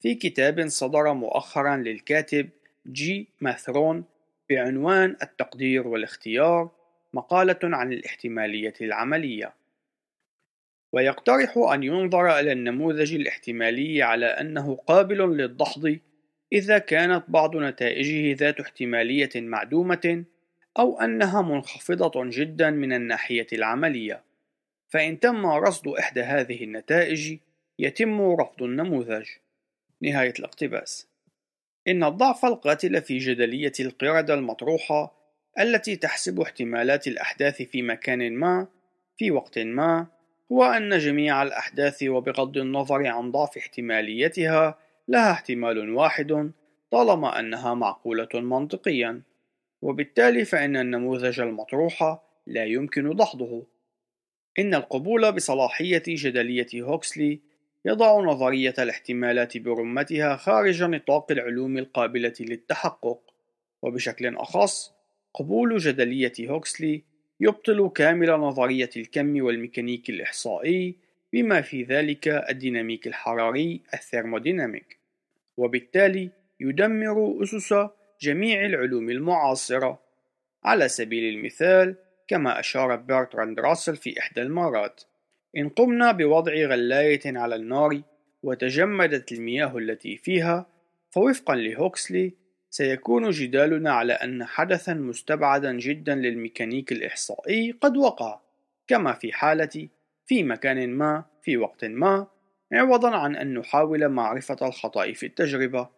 في 0.00 0.14
كتاب 0.14 0.68
صدر 0.68 1.14
مؤخرا 1.14 1.76
للكاتب 1.76 2.48
جي 2.86 3.28
ماثرون 3.40 4.04
بعنوان 4.50 5.16
التقدير 5.22 5.88
والاختيار 5.88 6.70
مقالة 7.12 7.58
عن 7.62 7.92
الاحتمالية 7.92 8.74
العملية. 8.80 9.65
ويقترح 10.92 11.56
أن 11.58 11.82
ينظر 11.82 12.38
إلى 12.40 12.52
النموذج 12.52 13.14
الاحتمالي 13.14 14.02
على 14.02 14.26
أنه 14.26 14.76
قابل 14.76 15.36
للدحض 15.36 15.98
إذا 16.52 16.78
كانت 16.78 17.24
بعض 17.28 17.56
نتائجه 17.56 18.36
ذات 18.36 18.60
احتمالية 18.60 19.30
معدومة 19.34 20.24
أو 20.78 21.00
أنها 21.00 21.42
منخفضة 21.42 22.12
جدا 22.24 22.70
من 22.70 22.92
الناحية 22.92 23.46
العملية. 23.52 24.22
فإن 24.88 25.20
تم 25.20 25.46
رصد 25.46 25.88
إحدى 25.88 26.20
هذه 26.20 26.64
النتائج 26.64 27.38
يتم 27.78 28.20
رفض 28.20 28.62
النموذج. 28.62 29.26
نهاية 30.02 30.34
الاقتباس. 30.38 31.08
إن 31.88 32.04
الضعف 32.04 32.44
القاتل 32.44 33.02
في 33.02 33.18
جدلية 33.18 33.72
القردة 33.80 34.34
المطروحة 34.34 35.16
التي 35.58 35.96
تحسب 35.96 36.40
احتمالات 36.40 37.06
الأحداث 37.06 37.62
في 37.62 37.82
مكان 37.82 38.32
ما 38.32 38.66
في 39.16 39.30
وقت 39.30 39.58
ما 39.58 40.06
هو 40.52 40.64
أن 40.64 40.98
جميع 40.98 41.42
الأحداث 41.42 42.02
وبغض 42.02 42.56
النظر 42.56 43.06
عن 43.06 43.30
ضعف 43.30 43.56
احتماليتها 43.56 44.78
لها 45.08 45.32
احتمال 45.32 45.90
واحد 45.90 46.52
طالما 46.90 47.40
أنها 47.40 47.74
معقولة 47.74 48.28
منطقيا. 48.34 49.22
وبالتالي 49.82 50.44
فإن 50.44 50.76
النموذج 50.76 51.40
المطروح 51.40 52.18
لا 52.46 52.64
يمكن 52.64 53.16
دحضه. 53.16 53.66
إن 54.58 54.74
القبول 54.74 55.32
بصلاحية 55.32 56.02
جدلية 56.08 56.66
هوكسلي 56.74 57.40
يضع 57.84 58.20
نظرية 58.20 58.74
الاحتمالات 58.78 59.58
برمتها 59.58 60.36
خارج 60.36 60.82
نطاق 60.82 61.32
العلوم 61.32 61.78
القابلة 61.78 62.34
للتحقق. 62.40 63.20
وبشكل 63.82 64.36
أخص 64.36 64.92
قبول 65.34 65.78
جدلية 65.78 66.32
هوكسلي 66.40 67.04
يبطل 67.40 67.90
كامل 67.94 68.30
نظرية 68.30 68.90
الكم 68.96 69.42
والميكانيك 69.42 70.10
الإحصائي 70.10 70.94
بما 71.32 71.60
في 71.60 71.82
ذلك 71.82 72.28
الديناميك 72.28 73.06
الحراري 73.06 73.80
ال 73.94 74.01
thermodynamic. 74.01 74.98
وبالتالي 75.56 76.30
يدمر 76.60 77.42
أسس 77.42 77.74
جميع 78.20 78.66
العلوم 78.66 79.10
المعاصرة. 79.10 80.06
على 80.64 80.88
سبيل 80.88 81.34
المثال 81.34 81.96
كما 82.28 82.60
أشار 82.60 82.96
برتراند 82.96 83.60
راسل 83.60 83.96
في 83.96 84.18
إحدى 84.18 84.42
المرات 84.42 85.02
إن 85.56 85.68
قمنا 85.68 86.12
بوضع 86.12 86.52
غلاية 86.52 87.20
على 87.26 87.54
النار 87.54 88.02
وتجمدت 88.42 89.32
المياه 89.32 89.78
التي 89.78 90.16
فيها 90.16 90.66
فوفقا 91.10 91.54
لهوكسلي 91.54 92.32
سيكون 92.76 93.30
جدالنا 93.30 93.92
على 93.92 94.12
أن 94.12 94.44
حدثا 94.44 94.94
مستبعدا 94.94 95.72
جدا 95.72 96.14
للميكانيك 96.14 96.92
الإحصائي 96.92 97.72
قد 97.72 97.96
وقع 97.96 98.40
كما 98.86 99.12
في 99.12 99.32
حالة 99.32 99.88
في 100.26 100.42
مكان 100.42 100.90
ما 100.90 101.24
في 101.42 101.56
وقت 101.56 101.84
ما 101.84 102.26
عوضا 102.72 103.16
عن 103.16 103.36
أن 103.36 103.54
نحاول 103.54 104.08
معرفة 104.08 104.56
الخطأ 104.62 105.12
في 105.12 105.26
التجربة. 105.26 105.88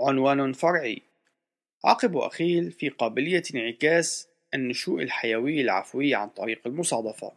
عنوان 0.00 0.52
فرعي 0.52 1.02
عقب 1.84 2.16
أخيل 2.16 2.70
في 2.70 2.88
قابلية 2.88 3.42
انعكاس 3.54 4.28
النشوء 4.54 5.02
الحيوي 5.02 5.60
العفوي 5.60 6.14
عن 6.14 6.28
طريق 6.28 6.60
المصادفة. 6.66 7.32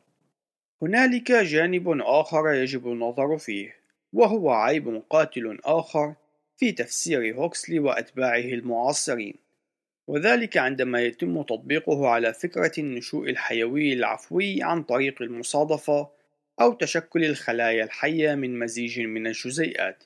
هنالك 0.81 1.31
جانب 1.31 2.01
آخر 2.01 2.53
يجب 2.53 2.87
النظر 2.87 3.37
فيه 3.37 3.75
وهو 4.13 4.51
عيب 4.51 5.03
قاتل 5.09 5.59
آخر 5.63 6.15
في 6.61 6.71
تفسير 6.71 7.35
هوكسلي 7.35 7.79
وأتباعه 7.79 8.39
المعاصرين 8.39 9.33
وذلك 10.07 10.57
عندما 10.57 11.01
يتم 11.01 11.41
تطبيقه 11.41 12.07
على 12.07 12.33
فكرة 12.33 12.71
النشوء 12.77 13.29
الحيوي 13.29 13.93
العفوي 13.93 14.63
عن 14.63 14.83
طريق 14.83 15.21
المصادفة 15.21 16.09
أو 16.61 16.73
تشكل 16.73 17.25
الخلايا 17.25 17.83
الحية 17.83 18.35
من 18.35 18.59
مزيج 18.59 18.99
من 18.99 19.27
الجزيئات. 19.27 20.03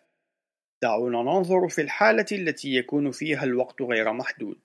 دعونا 0.81 1.21
ننظر 1.21 1.69
في 1.69 1.81
الحالة 1.81 2.25
التي 2.31 2.75
يكون 2.75 3.11
فيها 3.11 3.43
الوقت 3.43 3.81
غير 3.81 4.13
محدود 4.13 4.57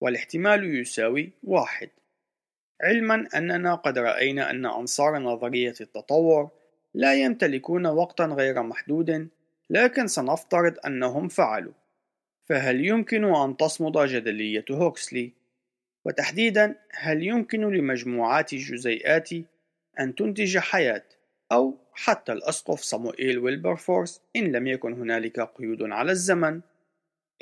والاحتمال 0.00 0.80
يساوي 0.80 1.30
واحد. 1.42 1.90
علما 2.82 3.28
أننا 3.34 3.74
قد 3.74 3.98
رأينا 3.98 4.50
أن 4.50 4.66
أنصار 4.66 5.18
نظرية 5.18 5.74
التطور 5.80 6.50
لا 6.94 7.14
يمتلكون 7.14 7.86
وقتا 7.86 8.24
غير 8.24 8.62
محدود 8.62 9.28
لكن 9.70 10.06
سنفترض 10.06 10.74
أنهم 10.86 11.28
فعلوا 11.28 11.72
فهل 12.44 12.86
يمكن 12.86 13.24
أن 13.24 13.56
تصمد 13.56 13.98
جدلية 13.98 14.64
هوكسلي؟ 14.70 15.32
وتحديدا 16.04 16.76
هل 16.90 17.22
يمكن 17.22 17.60
لمجموعات 17.60 18.52
الجزيئات 18.52 19.30
أن 20.00 20.14
تنتج 20.14 20.58
حياة 20.58 21.04
أو 21.52 21.78
حتى 21.92 22.32
الأسقف 22.32 22.80
صموئيل 22.80 23.38
ويلبرفورس 23.38 24.22
إن 24.36 24.52
لم 24.52 24.66
يكن 24.66 24.92
هنالك 24.92 25.40
قيود 25.40 25.82
على 25.82 26.12
الزمن 26.12 26.60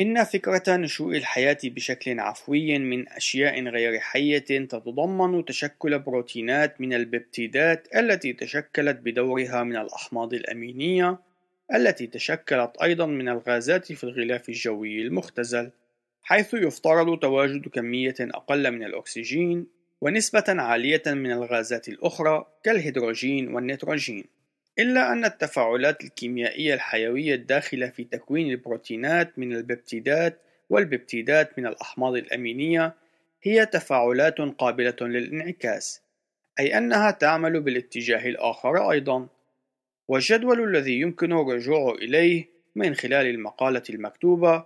إن 0.00 0.24
فكرة 0.24 0.76
نشوء 0.76 1.16
الحياة 1.16 1.58
بشكل 1.64 2.20
عفوي 2.20 2.78
من 2.78 3.08
أشياء 3.08 3.62
غير 3.62 4.00
حية 4.00 4.38
تتضمن 4.38 5.44
تشكل 5.44 5.98
بروتينات 5.98 6.80
من 6.80 6.94
الببتيدات 6.94 7.88
التي 7.96 8.32
تشكلت 8.32 8.96
بدورها 8.96 9.62
من 9.62 9.76
الأحماض 9.76 10.34
الأمينية 10.34 11.18
التي 11.74 12.06
تشكلت 12.06 12.76
أيضا 12.82 13.06
من 13.06 13.28
الغازات 13.28 13.92
في 13.92 14.04
الغلاف 14.04 14.48
الجوي 14.48 15.02
المختزل 15.02 15.70
حيث 16.22 16.54
يفترض 16.54 17.18
تواجد 17.18 17.68
كمية 17.68 18.14
أقل 18.20 18.70
من 18.70 18.84
الأكسجين 18.84 19.66
ونسبة 20.00 20.44
عالية 20.48 21.02
من 21.06 21.32
الغازات 21.32 21.88
الأخرى 21.88 22.46
كالهيدروجين 22.64 23.54
والنيتروجين 23.54 24.24
إلا 24.78 25.12
أن 25.12 25.24
التفاعلات 25.24 26.04
الكيميائية 26.04 26.74
الحيوية 26.74 27.34
الداخلة 27.34 27.88
في 27.88 28.04
تكوين 28.04 28.50
البروتينات 28.50 29.38
من 29.38 29.52
الببتيدات 29.52 30.42
والببتيدات 30.70 31.58
من 31.58 31.66
الأحماض 31.66 32.16
الأمينية 32.16 32.94
هي 33.42 33.66
تفاعلات 33.66 34.40
قابلة 34.40 34.96
للانعكاس 35.00 36.02
أي 36.60 36.78
أنها 36.78 37.10
تعمل 37.10 37.60
بالاتجاه 37.60 38.28
الآخر 38.28 38.90
أيضا. 38.90 39.28
والجدول 40.08 40.76
الذي 40.76 41.00
يمكن 41.00 41.32
الرجوع 41.32 41.94
إليه 41.94 42.48
من 42.74 42.94
خلال 42.94 43.26
المقالة 43.26 43.82
المكتوبة 43.90 44.64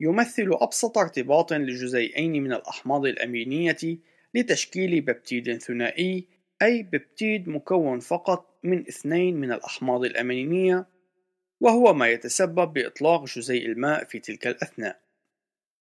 يمثل 0.00 0.50
أبسط 0.52 0.98
ارتباط 0.98 1.52
لجزيئين 1.52 2.42
من 2.42 2.52
الأحماض 2.52 3.06
الأمينية 3.06 3.98
لتشكيل 4.34 5.00
ببتيد 5.00 5.58
ثنائي 5.58 6.24
أي 6.62 6.82
ببتيد 6.82 7.48
مكون 7.48 8.00
فقط 8.00 8.58
من 8.62 8.78
اثنين 8.78 9.36
من 9.36 9.52
الأحماض 9.52 10.04
الأمينية 10.04 10.86
وهو 11.60 11.94
ما 11.94 12.08
يتسبب 12.08 12.72
بإطلاق 12.72 13.24
جزيء 13.24 13.66
الماء 13.66 14.04
في 14.04 14.18
تلك 14.18 14.46
الأثناء. 14.46 15.00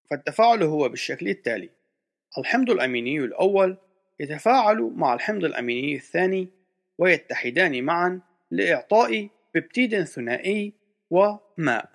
فالتفاعل 0.10 0.64
هو 0.64 0.90
بالشكل 0.90 1.28
التالي 1.28 1.70
الحمض 2.38 2.70
الأميني 2.70 3.20
الأول 3.20 3.78
يتفاعل 4.20 4.92
مع 4.96 5.14
الحمض 5.14 5.46
الأميني 5.46 5.96
الثاني 5.96 6.48
ويتحدان 6.98 7.84
معا 7.84 8.22
لإعطاء 8.54 9.30
ببتيد 9.56 10.04
ثنائي 10.04 10.74
وماء. 11.10 11.90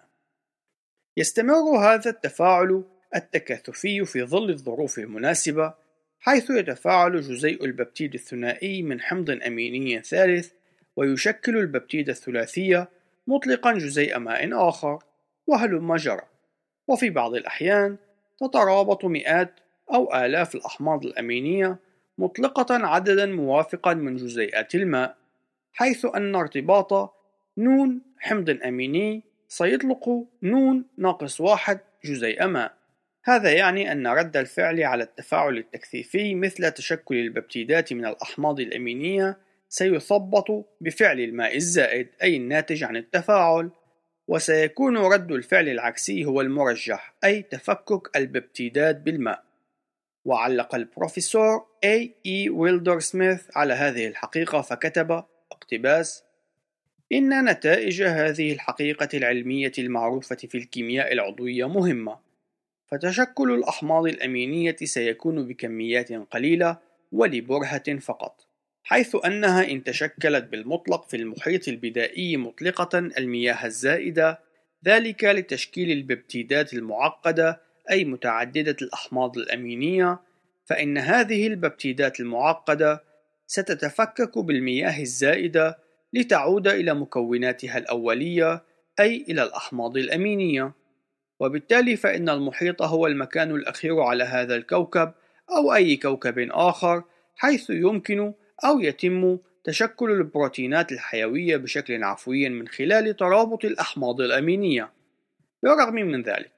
يستمر 1.17 1.79
هذا 1.79 2.11
التفاعل 2.11 2.85
التكاثفي 3.17 4.05
في 4.05 4.23
ظل 4.23 4.51
الظروف 4.51 4.99
المناسبة 4.99 5.75
حيث 6.21 6.51
يتفاعل 6.51 7.21
جزيء 7.21 7.65
الببتيد 7.65 8.15
الثنائي 8.15 8.83
من 8.83 9.01
حمض 9.01 9.31
أميني 9.31 10.03
ثالث 10.03 10.53
ويشكل 10.97 11.57
الببتيد 11.57 12.09
الثلاثية 12.09 12.89
مطلقا 13.27 13.73
جزيء 13.73 14.19
ماء 14.19 14.69
آخر 14.69 14.99
وهلم 15.47 15.97
جرى. 15.97 16.23
وفي 16.89 17.11
بعض 17.11 17.35
الأحيان 17.35 17.97
تترابط 18.41 19.05
مئات 19.05 19.61
أو 19.95 20.15
آلاف 20.15 20.55
الأحماض 20.55 21.07
الأمينية 21.07 21.79
مطلقة 22.19 22.87
عددا 22.87 23.27
موافقا 23.27 23.95
من 23.95 24.17
جزيئات 24.17 24.75
الماء. 24.75 25.18
حيث 25.79 26.07
أن 26.17 26.35
ارتباط 26.35 27.15
نون 27.59 28.03
حمض 28.19 28.51
أميني 28.51 29.23
سيطلق 29.49 30.27
نون 30.43 30.85
ناقص 30.99 31.41
واحد 31.41 31.81
جزيء 32.05 32.47
ماء 32.47 32.75
هذا 33.25 33.53
يعني 33.53 33.93
أن 33.93 34.07
رد 34.07 34.37
الفعل 34.37 34.83
على 34.83 35.03
التفاعل 35.03 35.59
التكثيفي 35.59 36.35
مثل 36.35 36.71
تشكل 36.71 37.15
الببتيدات 37.15 37.93
من 37.93 38.07
الأحماض 38.07 38.61
الأمينية 38.61 39.39
سيثبط 39.69 40.77
بفعل 40.81 41.21
الماء 41.21 41.57
الزائد 41.57 42.09
أي 42.23 42.37
الناتج 42.37 42.85
عن 42.85 42.97
التفاعل. 42.97 43.71
وسيكون 44.29 44.97
رد 44.97 45.33
الفعل 45.33 45.69
العكسي 45.69 46.25
هو 46.25 46.41
المرجح 46.41 47.15
أي 47.25 47.43
تفكك 47.43 48.17
الببتيدات 48.17 48.97
بالماء. 48.97 49.45
وعلق 50.25 50.75
البروفيسور 50.75 51.67
اي 51.85 52.15
اي 52.27 52.49
ويلدر 52.49 53.01
سميث 53.01 53.43
على 53.57 53.75
هذه 53.75 54.07
الحقيقة 54.07 54.61
فكتب 54.61 55.25
اقتباس 55.53 56.25
إن 57.13 57.45
نتائج 57.45 58.03
هذه 58.03 58.53
الحقيقة 58.53 59.09
العلمية 59.15 59.73
المعروفة 59.79 60.37
في 60.37 60.59
الكيمياء 60.59 61.13
العضوية 61.13 61.69
مهمة 61.69 62.19
فتشكل 62.87 63.51
الأحماض 63.53 64.07
الأمينية 64.07 64.77
سيكون 64.85 65.49
بكميات 65.49 66.13
قليلة 66.13 66.79
ولبرهة 67.13 67.99
فقط 67.99 68.47
حيث 68.85 69.17
أنها 69.27 69.71
إن 69.71 69.85
تشكلت 69.85 70.45
بالمطلق 70.45 71.09
في 71.09 71.17
المحيط 71.17 71.69
البدائي 71.69 72.37
مطلقة 72.37 72.99
المياه 72.99 73.67
الزائدة 73.67 74.41
ذلك 74.85 75.25
لتشكيل 75.25 75.91
الببتيدات 75.91 76.75
المعقدة 76.75 77.61
أي 77.91 78.05
متعددة 78.05 78.77
الأحماض 78.83 79.39
الأمينية 79.39 80.21
فإن 80.65 80.99
هذه 80.99 81.47
الببتيدات 81.47 82.21
المعقدة 82.21 83.03
ستتفكك 83.49 84.39
بالمياه 84.39 85.01
الزائدة 85.01 85.79
لتعود 86.13 86.69
إلى 86.69 86.95
مكوناتها 86.95 87.79
الأولية 87.79 88.63
أي 89.01 89.25
إلى 89.29 89.43
الأحماض 89.43 89.97
الأمينية 89.97 90.73
وبالتالي 91.41 91.97
فإن 91.97 92.29
المحيط 92.29 92.83
هو 92.83 93.07
المكان 93.07 93.51
الأخير 93.51 94.01
على 94.01 94.25
هذا 94.25 94.57
الكوكب 94.57 95.13
أو 95.57 95.75
أي 95.75 95.97
كوكب 95.97 96.49
آخر 96.51 97.03
حيث 97.37 97.71
يمكن 97.71 98.33
أو 98.65 98.81
يتم 98.81 99.39
تشكل 99.65 100.11
البروتينات 100.11 100.93
الحيوية 100.93 101.57
بشكل 101.57 102.05
عفوي 102.05 102.49
من 102.49 102.69
خلال 102.69 103.17
ترابط 103.17 103.65
الأحماض 103.65 104.21
الأمينية. 104.21 104.93
بالرغم 105.63 105.95
من 105.95 106.23
ذلك، 106.23 106.53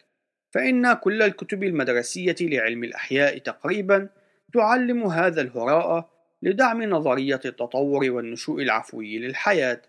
فإن 0.50 0.92
كل 0.92 1.22
الكتب 1.22 1.64
المدرسية 1.64 2.36
لعلم 2.40 2.84
الأحياء 2.84 3.38
تقريبا 3.38 4.08
تعلم 4.54 5.02
هذا 5.02 5.40
الهراء 5.40 6.19
لدعم 6.42 6.82
نظرية 6.82 7.40
التطور 7.44 8.10
والنشوء 8.10 8.62
العفوي 8.62 9.18
للحياة. 9.18 9.82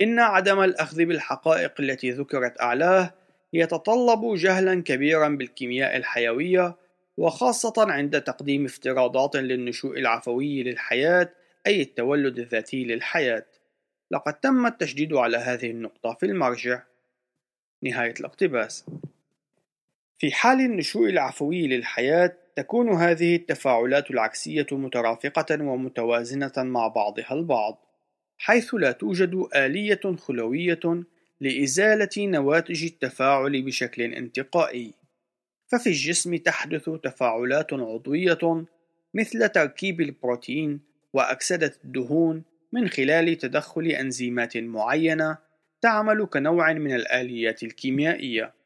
إن 0.00 0.18
عدم 0.18 0.60
الأخذ 0.60 1.04
بالحقائق 1.04 1.80
التي 1.80 2.10
ذكرت 2.10 2.60
أعلاه 2.60 3.14
يتطلب 3.52 4.34
جهلا 4.34 4.82
كبيرا 4.82 5.28
بالكيمياء 5.28 5.96
الحيوية 5.96 6.76
وخاصة 7.16 7.74
عند 7.78 8.20
تقديم 8.20 8.64
افتراضات 8.64 9.36
للنشوء 9.36 9.98
العفوي 9.98 10.62
للحياة 10.62 11.30
أي 11.66 11.82
التولد 11.82 12.38
الذاتي 12.38 12.84
للحياة. 12.84 13.46
لقد 14.10 14.34
تم 14.34 14.66
التشديد 14.66 15.12
على 15.12 15.36
هذه 15.36 15.70
النقطة 15.70 16.14
في 16.14 16.26
المرجع. 16.26 16.82
نهاية 17.82 18.14
الاقتباس. 18.20 18.84
في 20.20 20.32
حال 20.32 20.60
النشوء 20.60 21.08
العفوي 21.08 21.66
للحياة 21.66 22.36
تكون 22.56 22.88
هذه 22.88 23.36
التفاعلات 23.36 24.10
العكسية 24.10 24.66
مترافقة 24.72 25.64
ومتوازنة 25.64 26.52
مع 26.56 26.88
بعضها 26.88 27.32
البعض، 27.32 27.84
حيث 28.38 28.74
لا 28.74 28.92
توجد 28.92 29.46
آلية 29.56 30.00
خلوية 30.18 31.04
لإزالة 31.40 32.08
نواتج 32.18 32.84
التفاعل 32.84 33.62
بشكل 33.62 34.02
انتقائي. 34.02 34.94
ففي 35.66 35.86
الجسم 35.86 36.36
تحدث 36.36 36.90
تفاعلات 37.02 37.72
عضوية 37.72 38.64
مثل 39.14 39.48
تركيب 39.48 40.00
البروتين 40.00 40.80
وأكسدة 41.12 41.74
الدهون 41.84 42.42
من 42.72 42.88
خلال 42.88 43.38
تدخل 43.38 43.86
أنزيمات 43.86 44.56
معينة 44.56 45.38
تعمل 45.80 46.26
كنوع 46.26 46.72
من 46.72 46.94
الآليات 46.94 47.62
الكيميائية. 47.62 48.59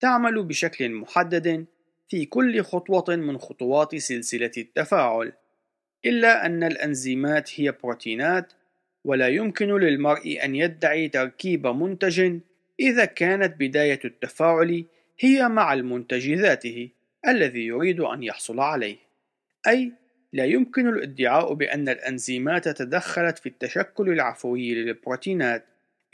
تعمل 0.00 0.42
بشكل 0.42 0.90
محدد 0.90 1.66
في 2.08 2.26
كل 2.26 2.62
خطوة 2.62 3.16
من 3.16 3.38
خطوات 3.38 3.96
سلسلة 3.96 4.50
التفاعل، 4.58 5.32
إلا 6.06 6.46
أن 6.46 6.64
الأنزيمات 6.64 7.60
هي 7.60 7.72
بروتينات، 7.82 8.52
ولا 9.04 9.28
يمكن 9.28 9.68
للمرء 9.68 10.44
أن 10.44 10.54
يدعي 10.54 11.08
تركيب 11.08 11.66
منتج 11.66 12.40
إذا 12.80 13.04
كانت 13.04 13.54
بداية 13.60 14.00
التفاعل 14.04 14.84
هي 15.20 15.48
مع 15.48 15.72
المنتج 15.72 16.32
ذاته 16.32 16.88
الذي 17.28 17.66
يريد 17.66 18.00
أن 18.00 18.22
يحصل 18.22 18.60
عليه، 18.60 18.96
أي 19.66 19.92
لا 20.32 20.44
يمكن 20.44 20.88
الادعاء 20.88 21.54
بأن 21.54 21.88
الأنزيمات 21.88 22.68
تدخلت 22.68 23.38
في 23.38 23.48
التشكل 23.48 24.08
العفوي 24.08 24.74
للبروتينات، 24.74 25.64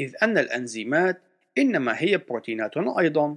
إذ 0.01 0.13
أن 0.23 0.39
الأنزيمات 0.39 1.21
إنما 1.59 1.95
هي 2.03 2.19
بروتينات 2.19 2.77
أيضًا. 2.77 3.37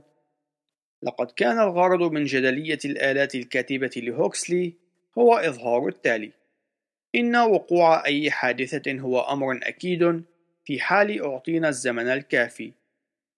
لقد 1.03 1.31
كان 1.31 1.59
الغرض 1.59 2.11
من 2.11 2.23
جدلية 2.25 2.79
الآلات 2.85 3.35
الكاتبة 3.35 3.91
لهوكسلي 3.97 4.73
هو 5.17 5.35
إظهار 5.35 5.87
التالي: 5.87 6.31
إن 7.15 7.35
وقوع 7.35 8.05
أي 8.05 8.31
حادثة 8.31 8.99
هو 8.99 9.19
أمر 9.19 9.59
أكيد 9.63 10.23
في 10.65 10.79
حال 10.79 11.21
أعطينا 11.21 11.69
الزمن 11.69 12.07
الكافي، 12.07 12.71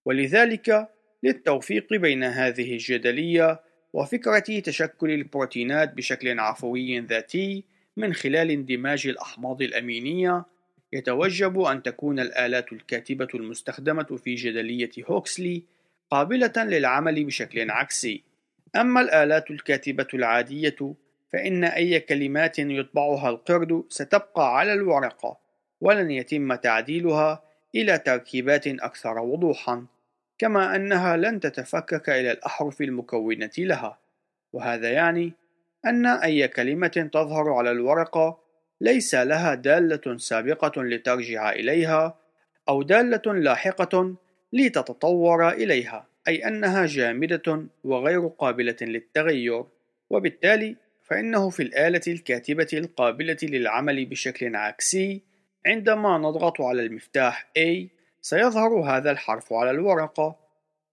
ولذلك 0.05 0.89
للتوفيق 1.23 1.93
بين 1.93 2.23
هذه 2.23 2.73
الجدلية 2.73 3.59
وفكرة 3.93 4.59
تشكل 4.59 5.11
البروتينات 5.11 5.93
بشكل 5.93 6.39
عفوي 6.39 6.99
ذاتي 6.99 7.63
من 7.97 8.13
خلال 8.13 8.51
اندماج 8.51 9.07
الأحماض 9.07 9.61
الأمينية 9.61 10.45
يتوجب 10.93 11.59
أن 11.59 11.83
تكون 11.83 12.19
الآلات 12.19 12.73
الكاتبة 12.73 13.27
المستخدمة 13.35 14.03
في 14.03 14.35
جدلية 14.35 14.91
هوكسلي 15.05 15.63
قابلة 16.09 16.53
للعمل 16.57 17.23
بشكل 17.23 17.71
عكسي. 17.71 18.23
أما 18.75 19.01
الآلات 19.01 19.51
الكاتبة 19.51 20.07
العادية 20.13 20.95
فإن 21.33 21.63
أي 21.63 21.99
كلمات 21.99 22.59
يطبعها 22.59 23.29
القرد 23.29 23.83
ستبقى 23.89 24.57
على 24.57 24.73
الورقة 24.73 25.37
ولن 25.81 26.11
يتم 26.11 26.55
تعديلها 26.55 27.43
إلى 27.75 27.97
تركيبات 27.97 28.67
أكثر 28.67 29.19
وضوحًا 29.19 29.85
كما 30.37 30.75
أنها 30.75 31.17
لن 31.17 31.39
تتفكك 31.39 32.09
إلى 32.09 32.31
الأحرف 32.31 32.81
المكونة 32.81 33.51
لها. 33.57 33.99
وهذا 34.53 34.91
يعني 34.91 35.33
أن 35.85 36.05
أي 36.05 36.47
كلمة 36.47 37.09
تظهر 37.13 37.53
على 37.53 37.71
الورقة 37.71 38.39
ليس 38.81 39.15
لها 39.15 39.53
دالة 39.53 40.17
سابقة 40.17 40.83
لترجع 40.83 41.49
إليها 41.49 42.19
أو 42.69 42.81
دالة 42.81 43.33
لاحقة 43.33 44.15
لتتطور 44.53 45.49
إليها 45.49 46.07
أي 46.27 46.47
أنها 46.47 46.85
جامدة 46.85 47.67
وغير 47.83 48.27
قابلة 48.27 48.77
للتغير 48.81 49.63
وبالتالي 50.09 50.75
فإنه 51.03 51.49
في 51.49 51.63
الآلة 51.63 52.01
الكاتبة 52.07 52.67
القابلة 52.73 53.37
للعمل 53.43 54.05
بشكل 54.05 54.55
عكسي 54.55 55.21
عندما 55.65 56.17
نضغط 56.17 56.61
على 56.61 56.85
المفتاح 56.85 57.51
A 57.59 57.95
سيظهر 58.25 58.79
هذا 58.79 59.11
الحرف 59.11 59.53
على 59.53 59.71
الورقة. 59.71 60.35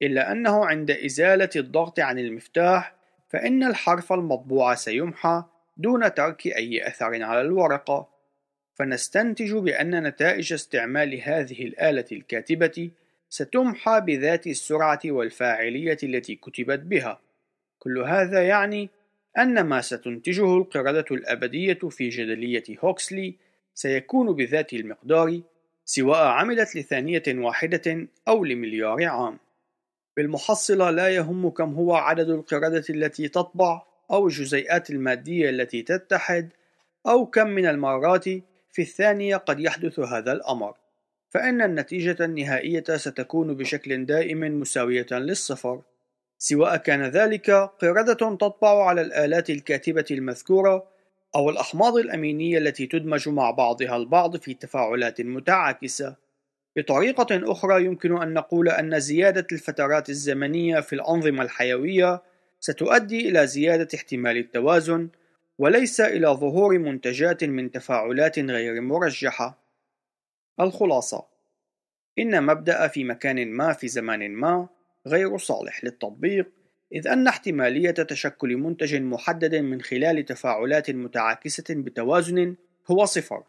إلا 0.03 0.33
أنه 0.33 0.67
عند 0.67 0.91
إزالة 0.91 1.49
الضغط 1.57 2.01
عن 2.01 2.19
المفتاح 2.19 2.95
فإن 3.29 3.65
الحرف 3.65 4.12
المطبوع 4.12 4.75
سيمحى 4.75 5.45
دون 5.77 6.15
ترك 6.15 6.47
أي 6.47 6.88
أثر 6.88 7.23
على 7.23 7.41
الورقة. 7.41 8.09
فنستنتج 8.75 9.53
بأن 9.53 10.03
نتائج 10.03 10.53
استعمال 10.53 11.21
هذه 11.23 11.62
الآلة 11.62 12.05
الكاتبة 12.12 12.91
ستمحى 13.33 14.01
بذات 14.01 14.47
السرعة 14.47 15.01
والفاعلية 15.05 15.97
التي 16.03 16.35
كتبت 16.35 16.79
بها 16.79 17.21
كل 17.79 17.99
هذا 17.99 18.47
يعني 18.49 18.90
أن 19.38 19.61
ما 19.61 19.81
ستنتجه 19.81 20.57
القردة 20.57 21.05
الأبدية 21.11 21.79
في 21.90 22.09
جدلية 22.09 22.64
هوكسلي 22.85 23.35
سيكون 23.75 24.37
بذات 24.37 24.73
المقدار 24.73 25.40
سواء 25.85 26.27
عملت 26.27 26.77
لثانية 26.77 27.23
واحدة 27.29 28.09
أو 28.29 28.45
لمليار 28.45 29.05
عام. 29.05 29.38
بالمحصلة 30.16 30.90
لا 30.90 31.09
يهم 31.09 31.51
كم 31.51 31.75
هو 31.75 31.95
عدد 31.95 32.29
القردة 32.31 32.85
التي 32.90 33.29
تطبع 33.29 33.83
أو 34.11 34.27
الجزيئات 34.27 34.90
المادية 34.90 35.51
التي 35.51 35.83
تتحد 35.83 36.49
أو 37.07 37.27
كم 37.27 37.47
من 37.47 37.66
المرات 37.66 38.25
في 38.73 38.83
الثانية 38.83 39.37
قد 39.37 39.61
يحدث 39.61 40.01
هذا 40.01 40.33
الأمر، 40.33 40.75
فإن 41.33 41.62
النتيجة 41.62 42.25
النهائية 42.25 42.85
ستكون 42.97 43.55
بشكل 43.55 44.05
دائم 44.05 44.61
مساوية 44.61 45.07
للصفر، 45.12 45.83
سواء 46.38 46.77
كان 46.77 47.03
ذلك 47.03 47.51
قردة 47.51 48.14
تطبع 48.14 48.87
على 48.88 49.01
الآلات 49.01 49.51
الكاتبة 49.51 50.05
المذكورة 50.11 50.88
أو 51.35 51.51
الأحماض 51.51 51.97
الأمينية 51.97 52.59
التي 52.59 52.87
تدمج 52.87 53.29
مع 53.29 53.51
بعضها 53.51 53.97
البعض 53.97 54.37
في 54.37 54.55
تفاعلات 54.55 55.21
متعاكسة. 55.21 56.16
بطريقة 56.77 57.53
أخرى 57.53 57.85
يمكن 57.85 58.23
أن 58.23 58.35
نقول 58.35 58.68
أن 58.68 59.01
زيادة 59.01 59.47
الفترات 59.53 60.11
الزمنية 60.11 60.81
في 60.81 60.92
الأنظمة 60.92 61.42
الحيوية 61.42 62.23
ستؤدي 62.61 63.29
إلى 63.29 63.47
زيادة 63.47 63.88
احتمال 63.95 64.37
التوازن 64.37 65.09
وليس 65.59 66.01
إلى 66.01 66.27
ظهور 66.27 66.79
منتجات 66.79 67.45
من 67.45 67.71
تفاعلات 67.71 68.38
غير 68.38 68.81
مرجحة. 68.81 69.62
الخلاصة: 70.64 71.27
إن 72.18 72.42
مبدأ 72.42 72.88
في 72.88 73.05
مكان 73.05 73.48
ما 73.48 73.72
في 73.72 73.88
زمان 73.88 74.31
ما 74.31 74.68
غير 75.07 75.38
صالح 75.38 75.85
للتطبيق 75.85 76.53
إذ 76.92 77.09
أن 77.09 77.29
احتمالية 77.29 77.90
تشكل 77.90 78.57
منتج 78.57 78.94
محدد 78.94 79.55
من 79.55 79.83
خلال 79.83 80.25
تفاعلات 80.25 80.90
متعاكسة 80.90 81.64
بتوازن 81.70 82.57
هو 82.90 83.05
صفر. 83.05 83.42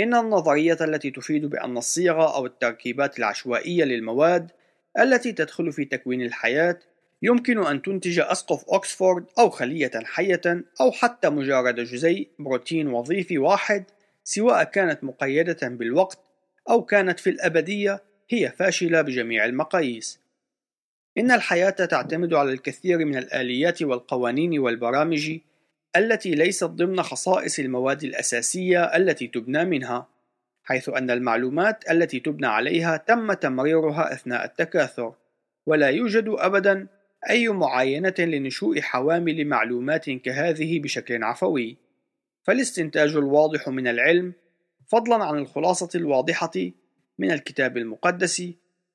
إن 0.00 0.14
النظرية 0.14 0.76
التي 0.80 1.10
تفيد 1.10 1.46
بأن 1.46 1.76
الصيغة 1.76 2.36
أو 2.36 2.46
التركيبات 2.46 3.18
العشوائية 3.18 3.84
للمواد 3.84 4.50
التي 4.98 5.32
تدخل 5.32 5.72
في 5.72 5.84
تكوين 5.84 6.22
الحياة 6.22 6.78
يمكن 7.22 7.66
أن 7.66 7.82
تنتج 7.82 8.18
أسقف 8.20 8.64
أكسفورد 8.68 9.24
أو 9.38 9.50
خلية 9.50 9.90
حية 10.04 10.64
أو 10.80 10.92
حتى 10.92 11.30
مجرد 11.30 11.80
جزيء 11.80 12.28
بروتين 12.38 12.88
وظيفي 12.88 13.38
واحد 13.38 13.84
سواء 14.24 14.64
كانت 14.64 15.04
مقيدة 15.04 15.68
بالوقت 15.68 16.18
أو 16.70 16.84
كانت 16.84 17.20
في 17.20 17.30
الأبدية 17.30 18.02
هي 18.28 18.50
فاشلة 18.50 19.02
بجميع 19.02 19.44
المقاييس. 19.44 20.20
إن 21.18 21.30
الحياة 21.30 21.70
تعتمد 21.70 22.34
على 22.34 22.52
الكثير 22.52 23.04
من 23.04 23.16
الآليات 23.16 23.82
والقوانين 23.82 24.58
والبرامج 24.58 25.38
التي 25.96 26.34
ليست 26.34 26.64
ضمن 26.64 27.02
خصائص 27.02 27.58
المواد 27.58 28.04
الأساسية 28.04 28.84
التي 28.84 29.26
تبنى 29.26 29.64
منها، 29.64 30.08
حيث 30.64 30.88
أن 30.88 31.10
المعلومات 31.10 31.90
التي 31.90 32.20
تبنى 32.20 32.46
عليها 32.46 32.96
تم 32.96 33.32
تمريرها 33.32 34.12
أثناء 34.12 34.44
التكاثر، 34.44 35.14
ولا 35.66 35.88
يوجد 35.88 36.24
أبدا 36.28 36.86
أي 37.30 37.48
معاينة 37.48 38.14
لنشوء 38.18 38.80
حوامل 38.80 39.46
معلومات 39.46 40.10
كهذه 40.10 40.80
بشكل 40.80 41.24
عفوي، 41.24 41.76
فالاستنتاج 42.42 43.16
الواضح 43.16 43.68
من 43.68 43.88
العلم، 43.88 44.32
فضلا 44.88 45.24
عن 45.24 45.38
الخلاصة 45.38 45.88
الواضحة 45.94 46.50
من 47.18 47.30
الكتاب 47.30 47.76
المقدس، 47.76 48.42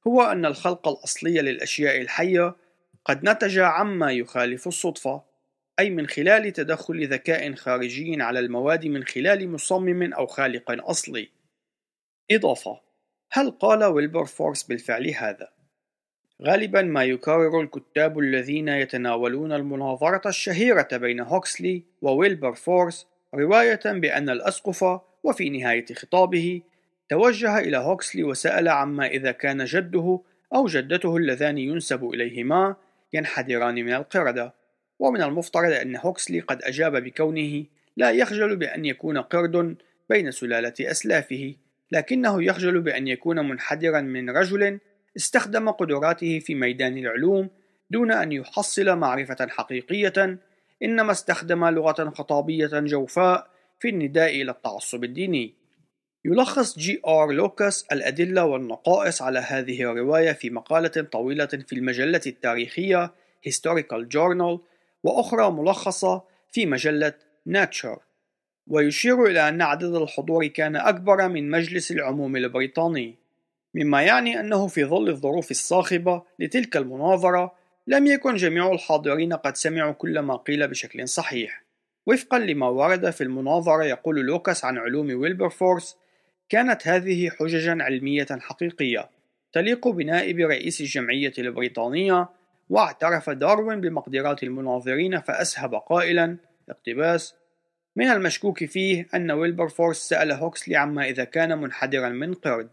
هو 0.08 0.22
أن 0.22 0.46
الخلق 0.46 0.88
الأصلي 0.88 1.42
للأشياء 1.42 2.02
الحية 2.02 2.56
قد 3.06 3.30
نتج 3.30 3.60
عما 3.60 4.12
يخالف 4.12 4.68
الصدفة، 4.68 5.24
أي 5.80 5.90
من 5.90 6.08
خلال 6.08 6.54
تدخل 6.54 7.08
ذكاء 7.08 7.54
خارجي 7.54 8.22
على 8.22 8.40
المواد 8.40 8.86
من 8.86 9.04
خلال 9.04 9.50
مصمم 9.50 10.14
أو 10.14 10.26
خالق 10.26 10.90
أصلي. 10.90 11.30
إضافة: 12.32 12.80
هل 13.32 13.52
قال 13.52 13.84
ويلبرفورس 13.84 14.64
بالفعل 14.64 15.08
هذا؟ 15.08 15.50
غالبا 16.44 16.82
ما 16.82 17.04
يكرر 17.04 17.62
الكتاب 17.62 18.20
الذين 18.20 18.68
يتناولون 18.68 19.52
المناظرة 19.52 20.28
الشهيرة 20.30 20.88
بين 20.92 21.20
هوكسلي 21.20 21.84
وويلبرفورس 22.02 23.08
رواية 23.36 23.80
بأن 23.86 24.30
الأسقف 24.30 25.00
وفي 25.24 25.50
نهاية 25.50 25.86
خطابه 25.96 26.62
توجه 27.10 27.60
إلى 27.60 27.78
هوكسلي 27.78 28.24
وسأل 28.24 28.68
عما 28.68 29.08
إذا 29.08 29.32
كان 29.32 29.66
جده 29.66 30.20
أو 30.56 30.66
جدته 30.66 31.18
اللذان 31.18 31.58
ينسب 31.58 32.10
إليهما 32.10 32.76
ينحدران 33.14 33.76
من 33.76 33.94
القردة. 33.94 34.54
ومن 35.00 35.22
المفترض 35.22 35.72
أن 35.72 35.96
هوكسلي 35.96 36.40
قد 36.40 36.62
أجاب 36.64 37.04
بكونه 37.04 37.66
لا 37.98 38.12
يخجل 38.12 38.56
بأن 38.56 38.86
يكون 38.86 39.18
قرد 39.18 39.76
بين 40.10 40.32
سلالة 40.32 40.74
أسلافه 40.82 41.56
لكنه 41.92 42.44
يخجل 42.44 42.82
بأن 42.82 43.08
يكون 43.08 43.50
منحدرا 43.50 44.02
من 44.02 44.30
رجل 44.30 44.80
استخدم 45.18 45.70
قدراته 45.70 46.40
في 46.40 46.56
ميدان 46.56 46.98
العلوم 46.98 47.50
دون 47.90 48.12
أن 48.12 48.32
يحصل 48.32 48.96
معرفة 48.96 49.48
حقيقية 49.48 50.38
إنما 50.84 51.12
استخدم 51.12 51.66
لغة 51.66 52.10
خطابية 52.10 52.70
جوفاء 52.74 53.48
في 53.80 53.90
النداء 53.90 54.42
إلى 54.42 54.52
التعصب 54.52 55.04
الديني. 55.04 55.54
يلخص 56.26 56.80
جي 56.80 57.02
آر 57.08 57.32
لوكاس 57.32 57.86
الأدلة 57.92 58.46
والنقائص 58.46 59.22
على 59.22 59.40
هذه 59.40 59.82
الرواية 59.82 60.32
في 60.32 60.50
مقالة 60.50 61.08
طويلة 61.12 61.46
في 61.46 61.74
المجلة 61.74 62.22
التاريخية 62.28 63.12
Historical 63.50 64.06
Journal 64.16 64.60
وأخرى 65.04 65.52
ملخصة 65.52 66.24
في 66.52 66.66
مجلة 66.66 67.14
Nature. 67.50 68.00
ويشير 68.68 69.26
إلى 69.26 69.50
أن 69.50 69.62
عدد 69.62 69.96
الحضور 69.96 70.48
كان 70.48 70.76
أكبر 70.76 71.28
من 71.28 71.50
مجلس 71.50 71.92
العموم 71.92 72.36
البريطاني 72.36 73.16
مما 73.76 74.02
يعني 74.02 74.40
أنه 74.40 74.68
في 74.68 74.86
ظل 74.86 75.10
الظروف 75.10 75.52
الصاخبة 75.52 76.24
لتلك 76.40 76.78
المناظرة 76.78 77.56
لم 77.88 78.06
يكن 78.08 78.36
جميع 78.36 78.72
الحاضرين 78.72 79.34
قد 79.34 79.56
سمعوا 79.56 79.92
كل 79.92 80.20
ما 80.20 80.36
قيل 80.36 80.68
بشكل 80.68 81.08
صحيح. 81.08 81.64
وفقا 82.06 82.40
لما 82.40 82.68
ورد 82.68 83.10
في 83.10 83.22
المناظرة 83.22 83.84
يقول 83.84 84.20
لوكاس 84.20 84.66
عن 84.66 84.78
علوم 84.78 85.22
ويلبرفورس 85.22 85.98
كانت 86.50 86.88
هذه 86.88 87.30
حججا 87.30 87.78
علمية 87.84 88.28
حقيقية 88.32 89.10
تليق 89.54 89.88
بنائب 89.88 90.40
رئيس 90.40 90.82
الجمعية 90.82 91.34
البريطانية 91.38 92.30
واعترف 92.70 93.30
داروين 93.30 93.82
بمقدرات 93.82 94.44
المناظرين 94.44 95.20
فأسهب 95.20 95.76
قائلا 95.76 96.38
اقتباس 96.70 97.36
من 97.96 98.08
المشكوك 98.08 98.66
فيه 98.66 99.08
أن 99.14 99.32
ويلبرفورس 99.32 99.98
سأل 99.98 100.32
هوكسلي 100.32 100.76
عما 100.76 101.10
إذا 101.10 101.24
كان 101.24 101.58
منحدرا 101.58 102.10
من 102.10 102.34
قرد. 102.34 102.70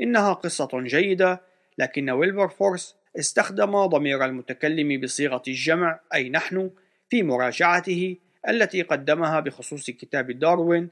إنها 0.00 0.32
قصة 0.32 0.68
جيدة 0.74 1.40
لكن 1.78 2.10
ويلبرفورس 2.10 2.99
استخدم 3.18 3.86
ضمير 3.86 4.24
المتكلم 4.24 5.00
بصيغة 5.00 5.42
الجمع 5.48 6.00
أي 6.14 6.28
نحن 6.28 6.70
في 7.08 7.22
مراجعته 7.22 8.16
التي 8.48 8.82
قدمها 8.82 9.40
بخصوص 9.40 9.90
كتاب 9.90 10.30
داروين 10.30 10.88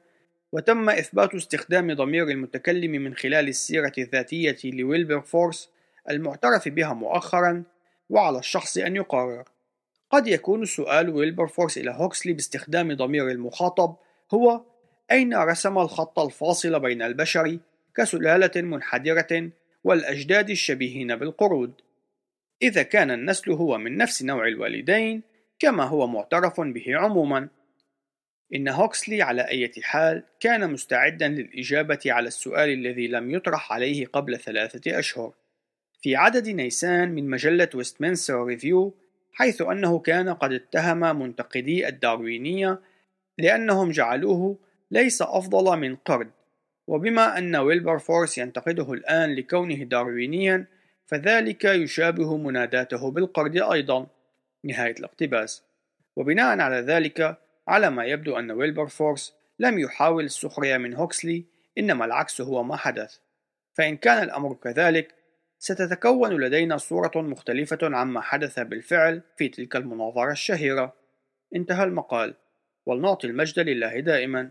وتم 0.53 0.91
إثبات 0.91 1.35
استخدام 1.35 1.95
ضمير 1.95 2.29
المتكلم 2.29 2.91
من 2.91 3.15
خلال 3.15 3.49
السيرة 3.49 3.93
الذاتية 3.99 4.59
لويلبرفورس 4.65 5.71
المعترف 6.11 6.69
بها 6.69 6.93
مؤخرا 6.93 7.65
وعلى 8.11 8.39
الشخص 8.39 8.79
أن 8.79 8.97
يقرر. 8.97 9.45
قد 10.11 10.27
يكون 10.27 10.65
سؤال 10.65 11.09
ويلبرفورس 11.09 11.79
إلى 11.79 11.91
هوكسلي 11.91 12.33
باستخدام 12.33 12.95
ضمير 12.95 13.31
المخاطب 13.31 13.97
هو 14.35 14.61
أين 15.11 15.35
رسم 15.35 15.79
الخط 15.79 16.19
الفاصل 16.19 16.81
بين 16.81 17.03
البشر 17.03 17.59
كسلالة 17.97 18.63
منحدرة 18.63 19.51
والأجداد 19.85 20.51
الشبيهين 20.51 21.17
بالقرود؟ 21.17 21.73
إذا 22.63 22.83
كان 22.83 23.11
النسل 23.11 23.51
هو 23.53 23.79
من 23.79 23.97
نفس 23.97 24.23
نوع 24.23 24.49
الوالدين 24.49 25.23
كما 25.59 25.85
هو 25.85 26.07
معترف 26.07 26.61
به 26.61 26.97
عموما. 26.97 27.49
إن 28.55 28.69
هوكسلي 28.69 29.23
على 29.23 29.43
أي 29.43 29.73
حال 29.83 30.25
كان 30.41 30.73
مستعدا 30.73 31.29
للإجابة 31.29 32.01
على 32.07 32.29
السؤال 32.29 32.69
الذي 32.71 33.09
لم 33.09 33.31
يطرح 33.31 33.73
عليه 33.73 34.07
قبل 34.07 34.39
ثلاثة 34.39 34.99
أشهر. 34.99 35.33
في 36.03 36.17
عدد 36.17 36.49
نيسان 36.49 37.15
من 37.15 37.31
مجلة 37.31 37.69
Westminster 37.75 38.45
Review 38.45 38.95
حيث 39.33 39.63
أنه 39.63 39.99
كان 39.99 40.29
قد 40.29 40.53
اتهم 40.53 41.21
منتقدي 41.21 41.89
الداروينية 41.89 42.81
لأنهم 43.39 43.91
جعلوه 43.91 44.59
ليس 44.91 45.23
أفضل 45.23 45.79
من 45.79 45.97
قرد. 45.97 46.31
وبما 46.87 47.39
أن 47.39 47.57
ويلبرفورس 47.57 48.39
ينتقده 48.39 48.93
الآن 48.93 49.35
لكونه 49.35 49.85
داروينيا 49.85 50.67
فذلك 51.09 51.65
يشابه 51.65 52.37
مناداته 52.37 53.11
بالقرد 53.11 53.57
أيضا 53.57 54.07
نهاية 54.65 54.95
الاقتباس. 54.99 55.65
وبناء 56.17 56.61
على 56.61 56.77
ذلك 56.77 57.39
على 57.69 57.91
ما 57.91 58.05
يبدو 58.05 58.39
أن 58.39 58.51
ويلبرفورس 58.51 59.35
لم 59.59 59.79
يحاول 59.79 60.25
السخرية 60.25 60.77
من 60.77 60.95
هوكسلي 60.95 61.45
إنما 61.79 62.05
العكس 62.05 62.41
هو 62.41 62.63
ما 62.63 62.77
حدث. 62.77 63.19
فإن 63.75 63.97
كان 63.97 64.23
الأمر 64.23 64.55
كذلك 64.55 65.15
ستتكون 65.59 66.41
لدينا 66.41 66.77
صورة 66.77 67.13
مختلفة 67.17 67.79
عما 67.83 68.21
حدث 68.21 68.61
بالفعل 68.61 69.23
في 69.37 69.49
تلك 69.49 69.77
المناظرة 69.77 70.33
الشهيرة. 70.33 70.95
انتهى 71.57 71.85
المقال. 71.85 72.35
ولنعطي 72.87 73.27
المجد 73.27 73.59
لله 73.59 74.01
دائما. 74.01 74.51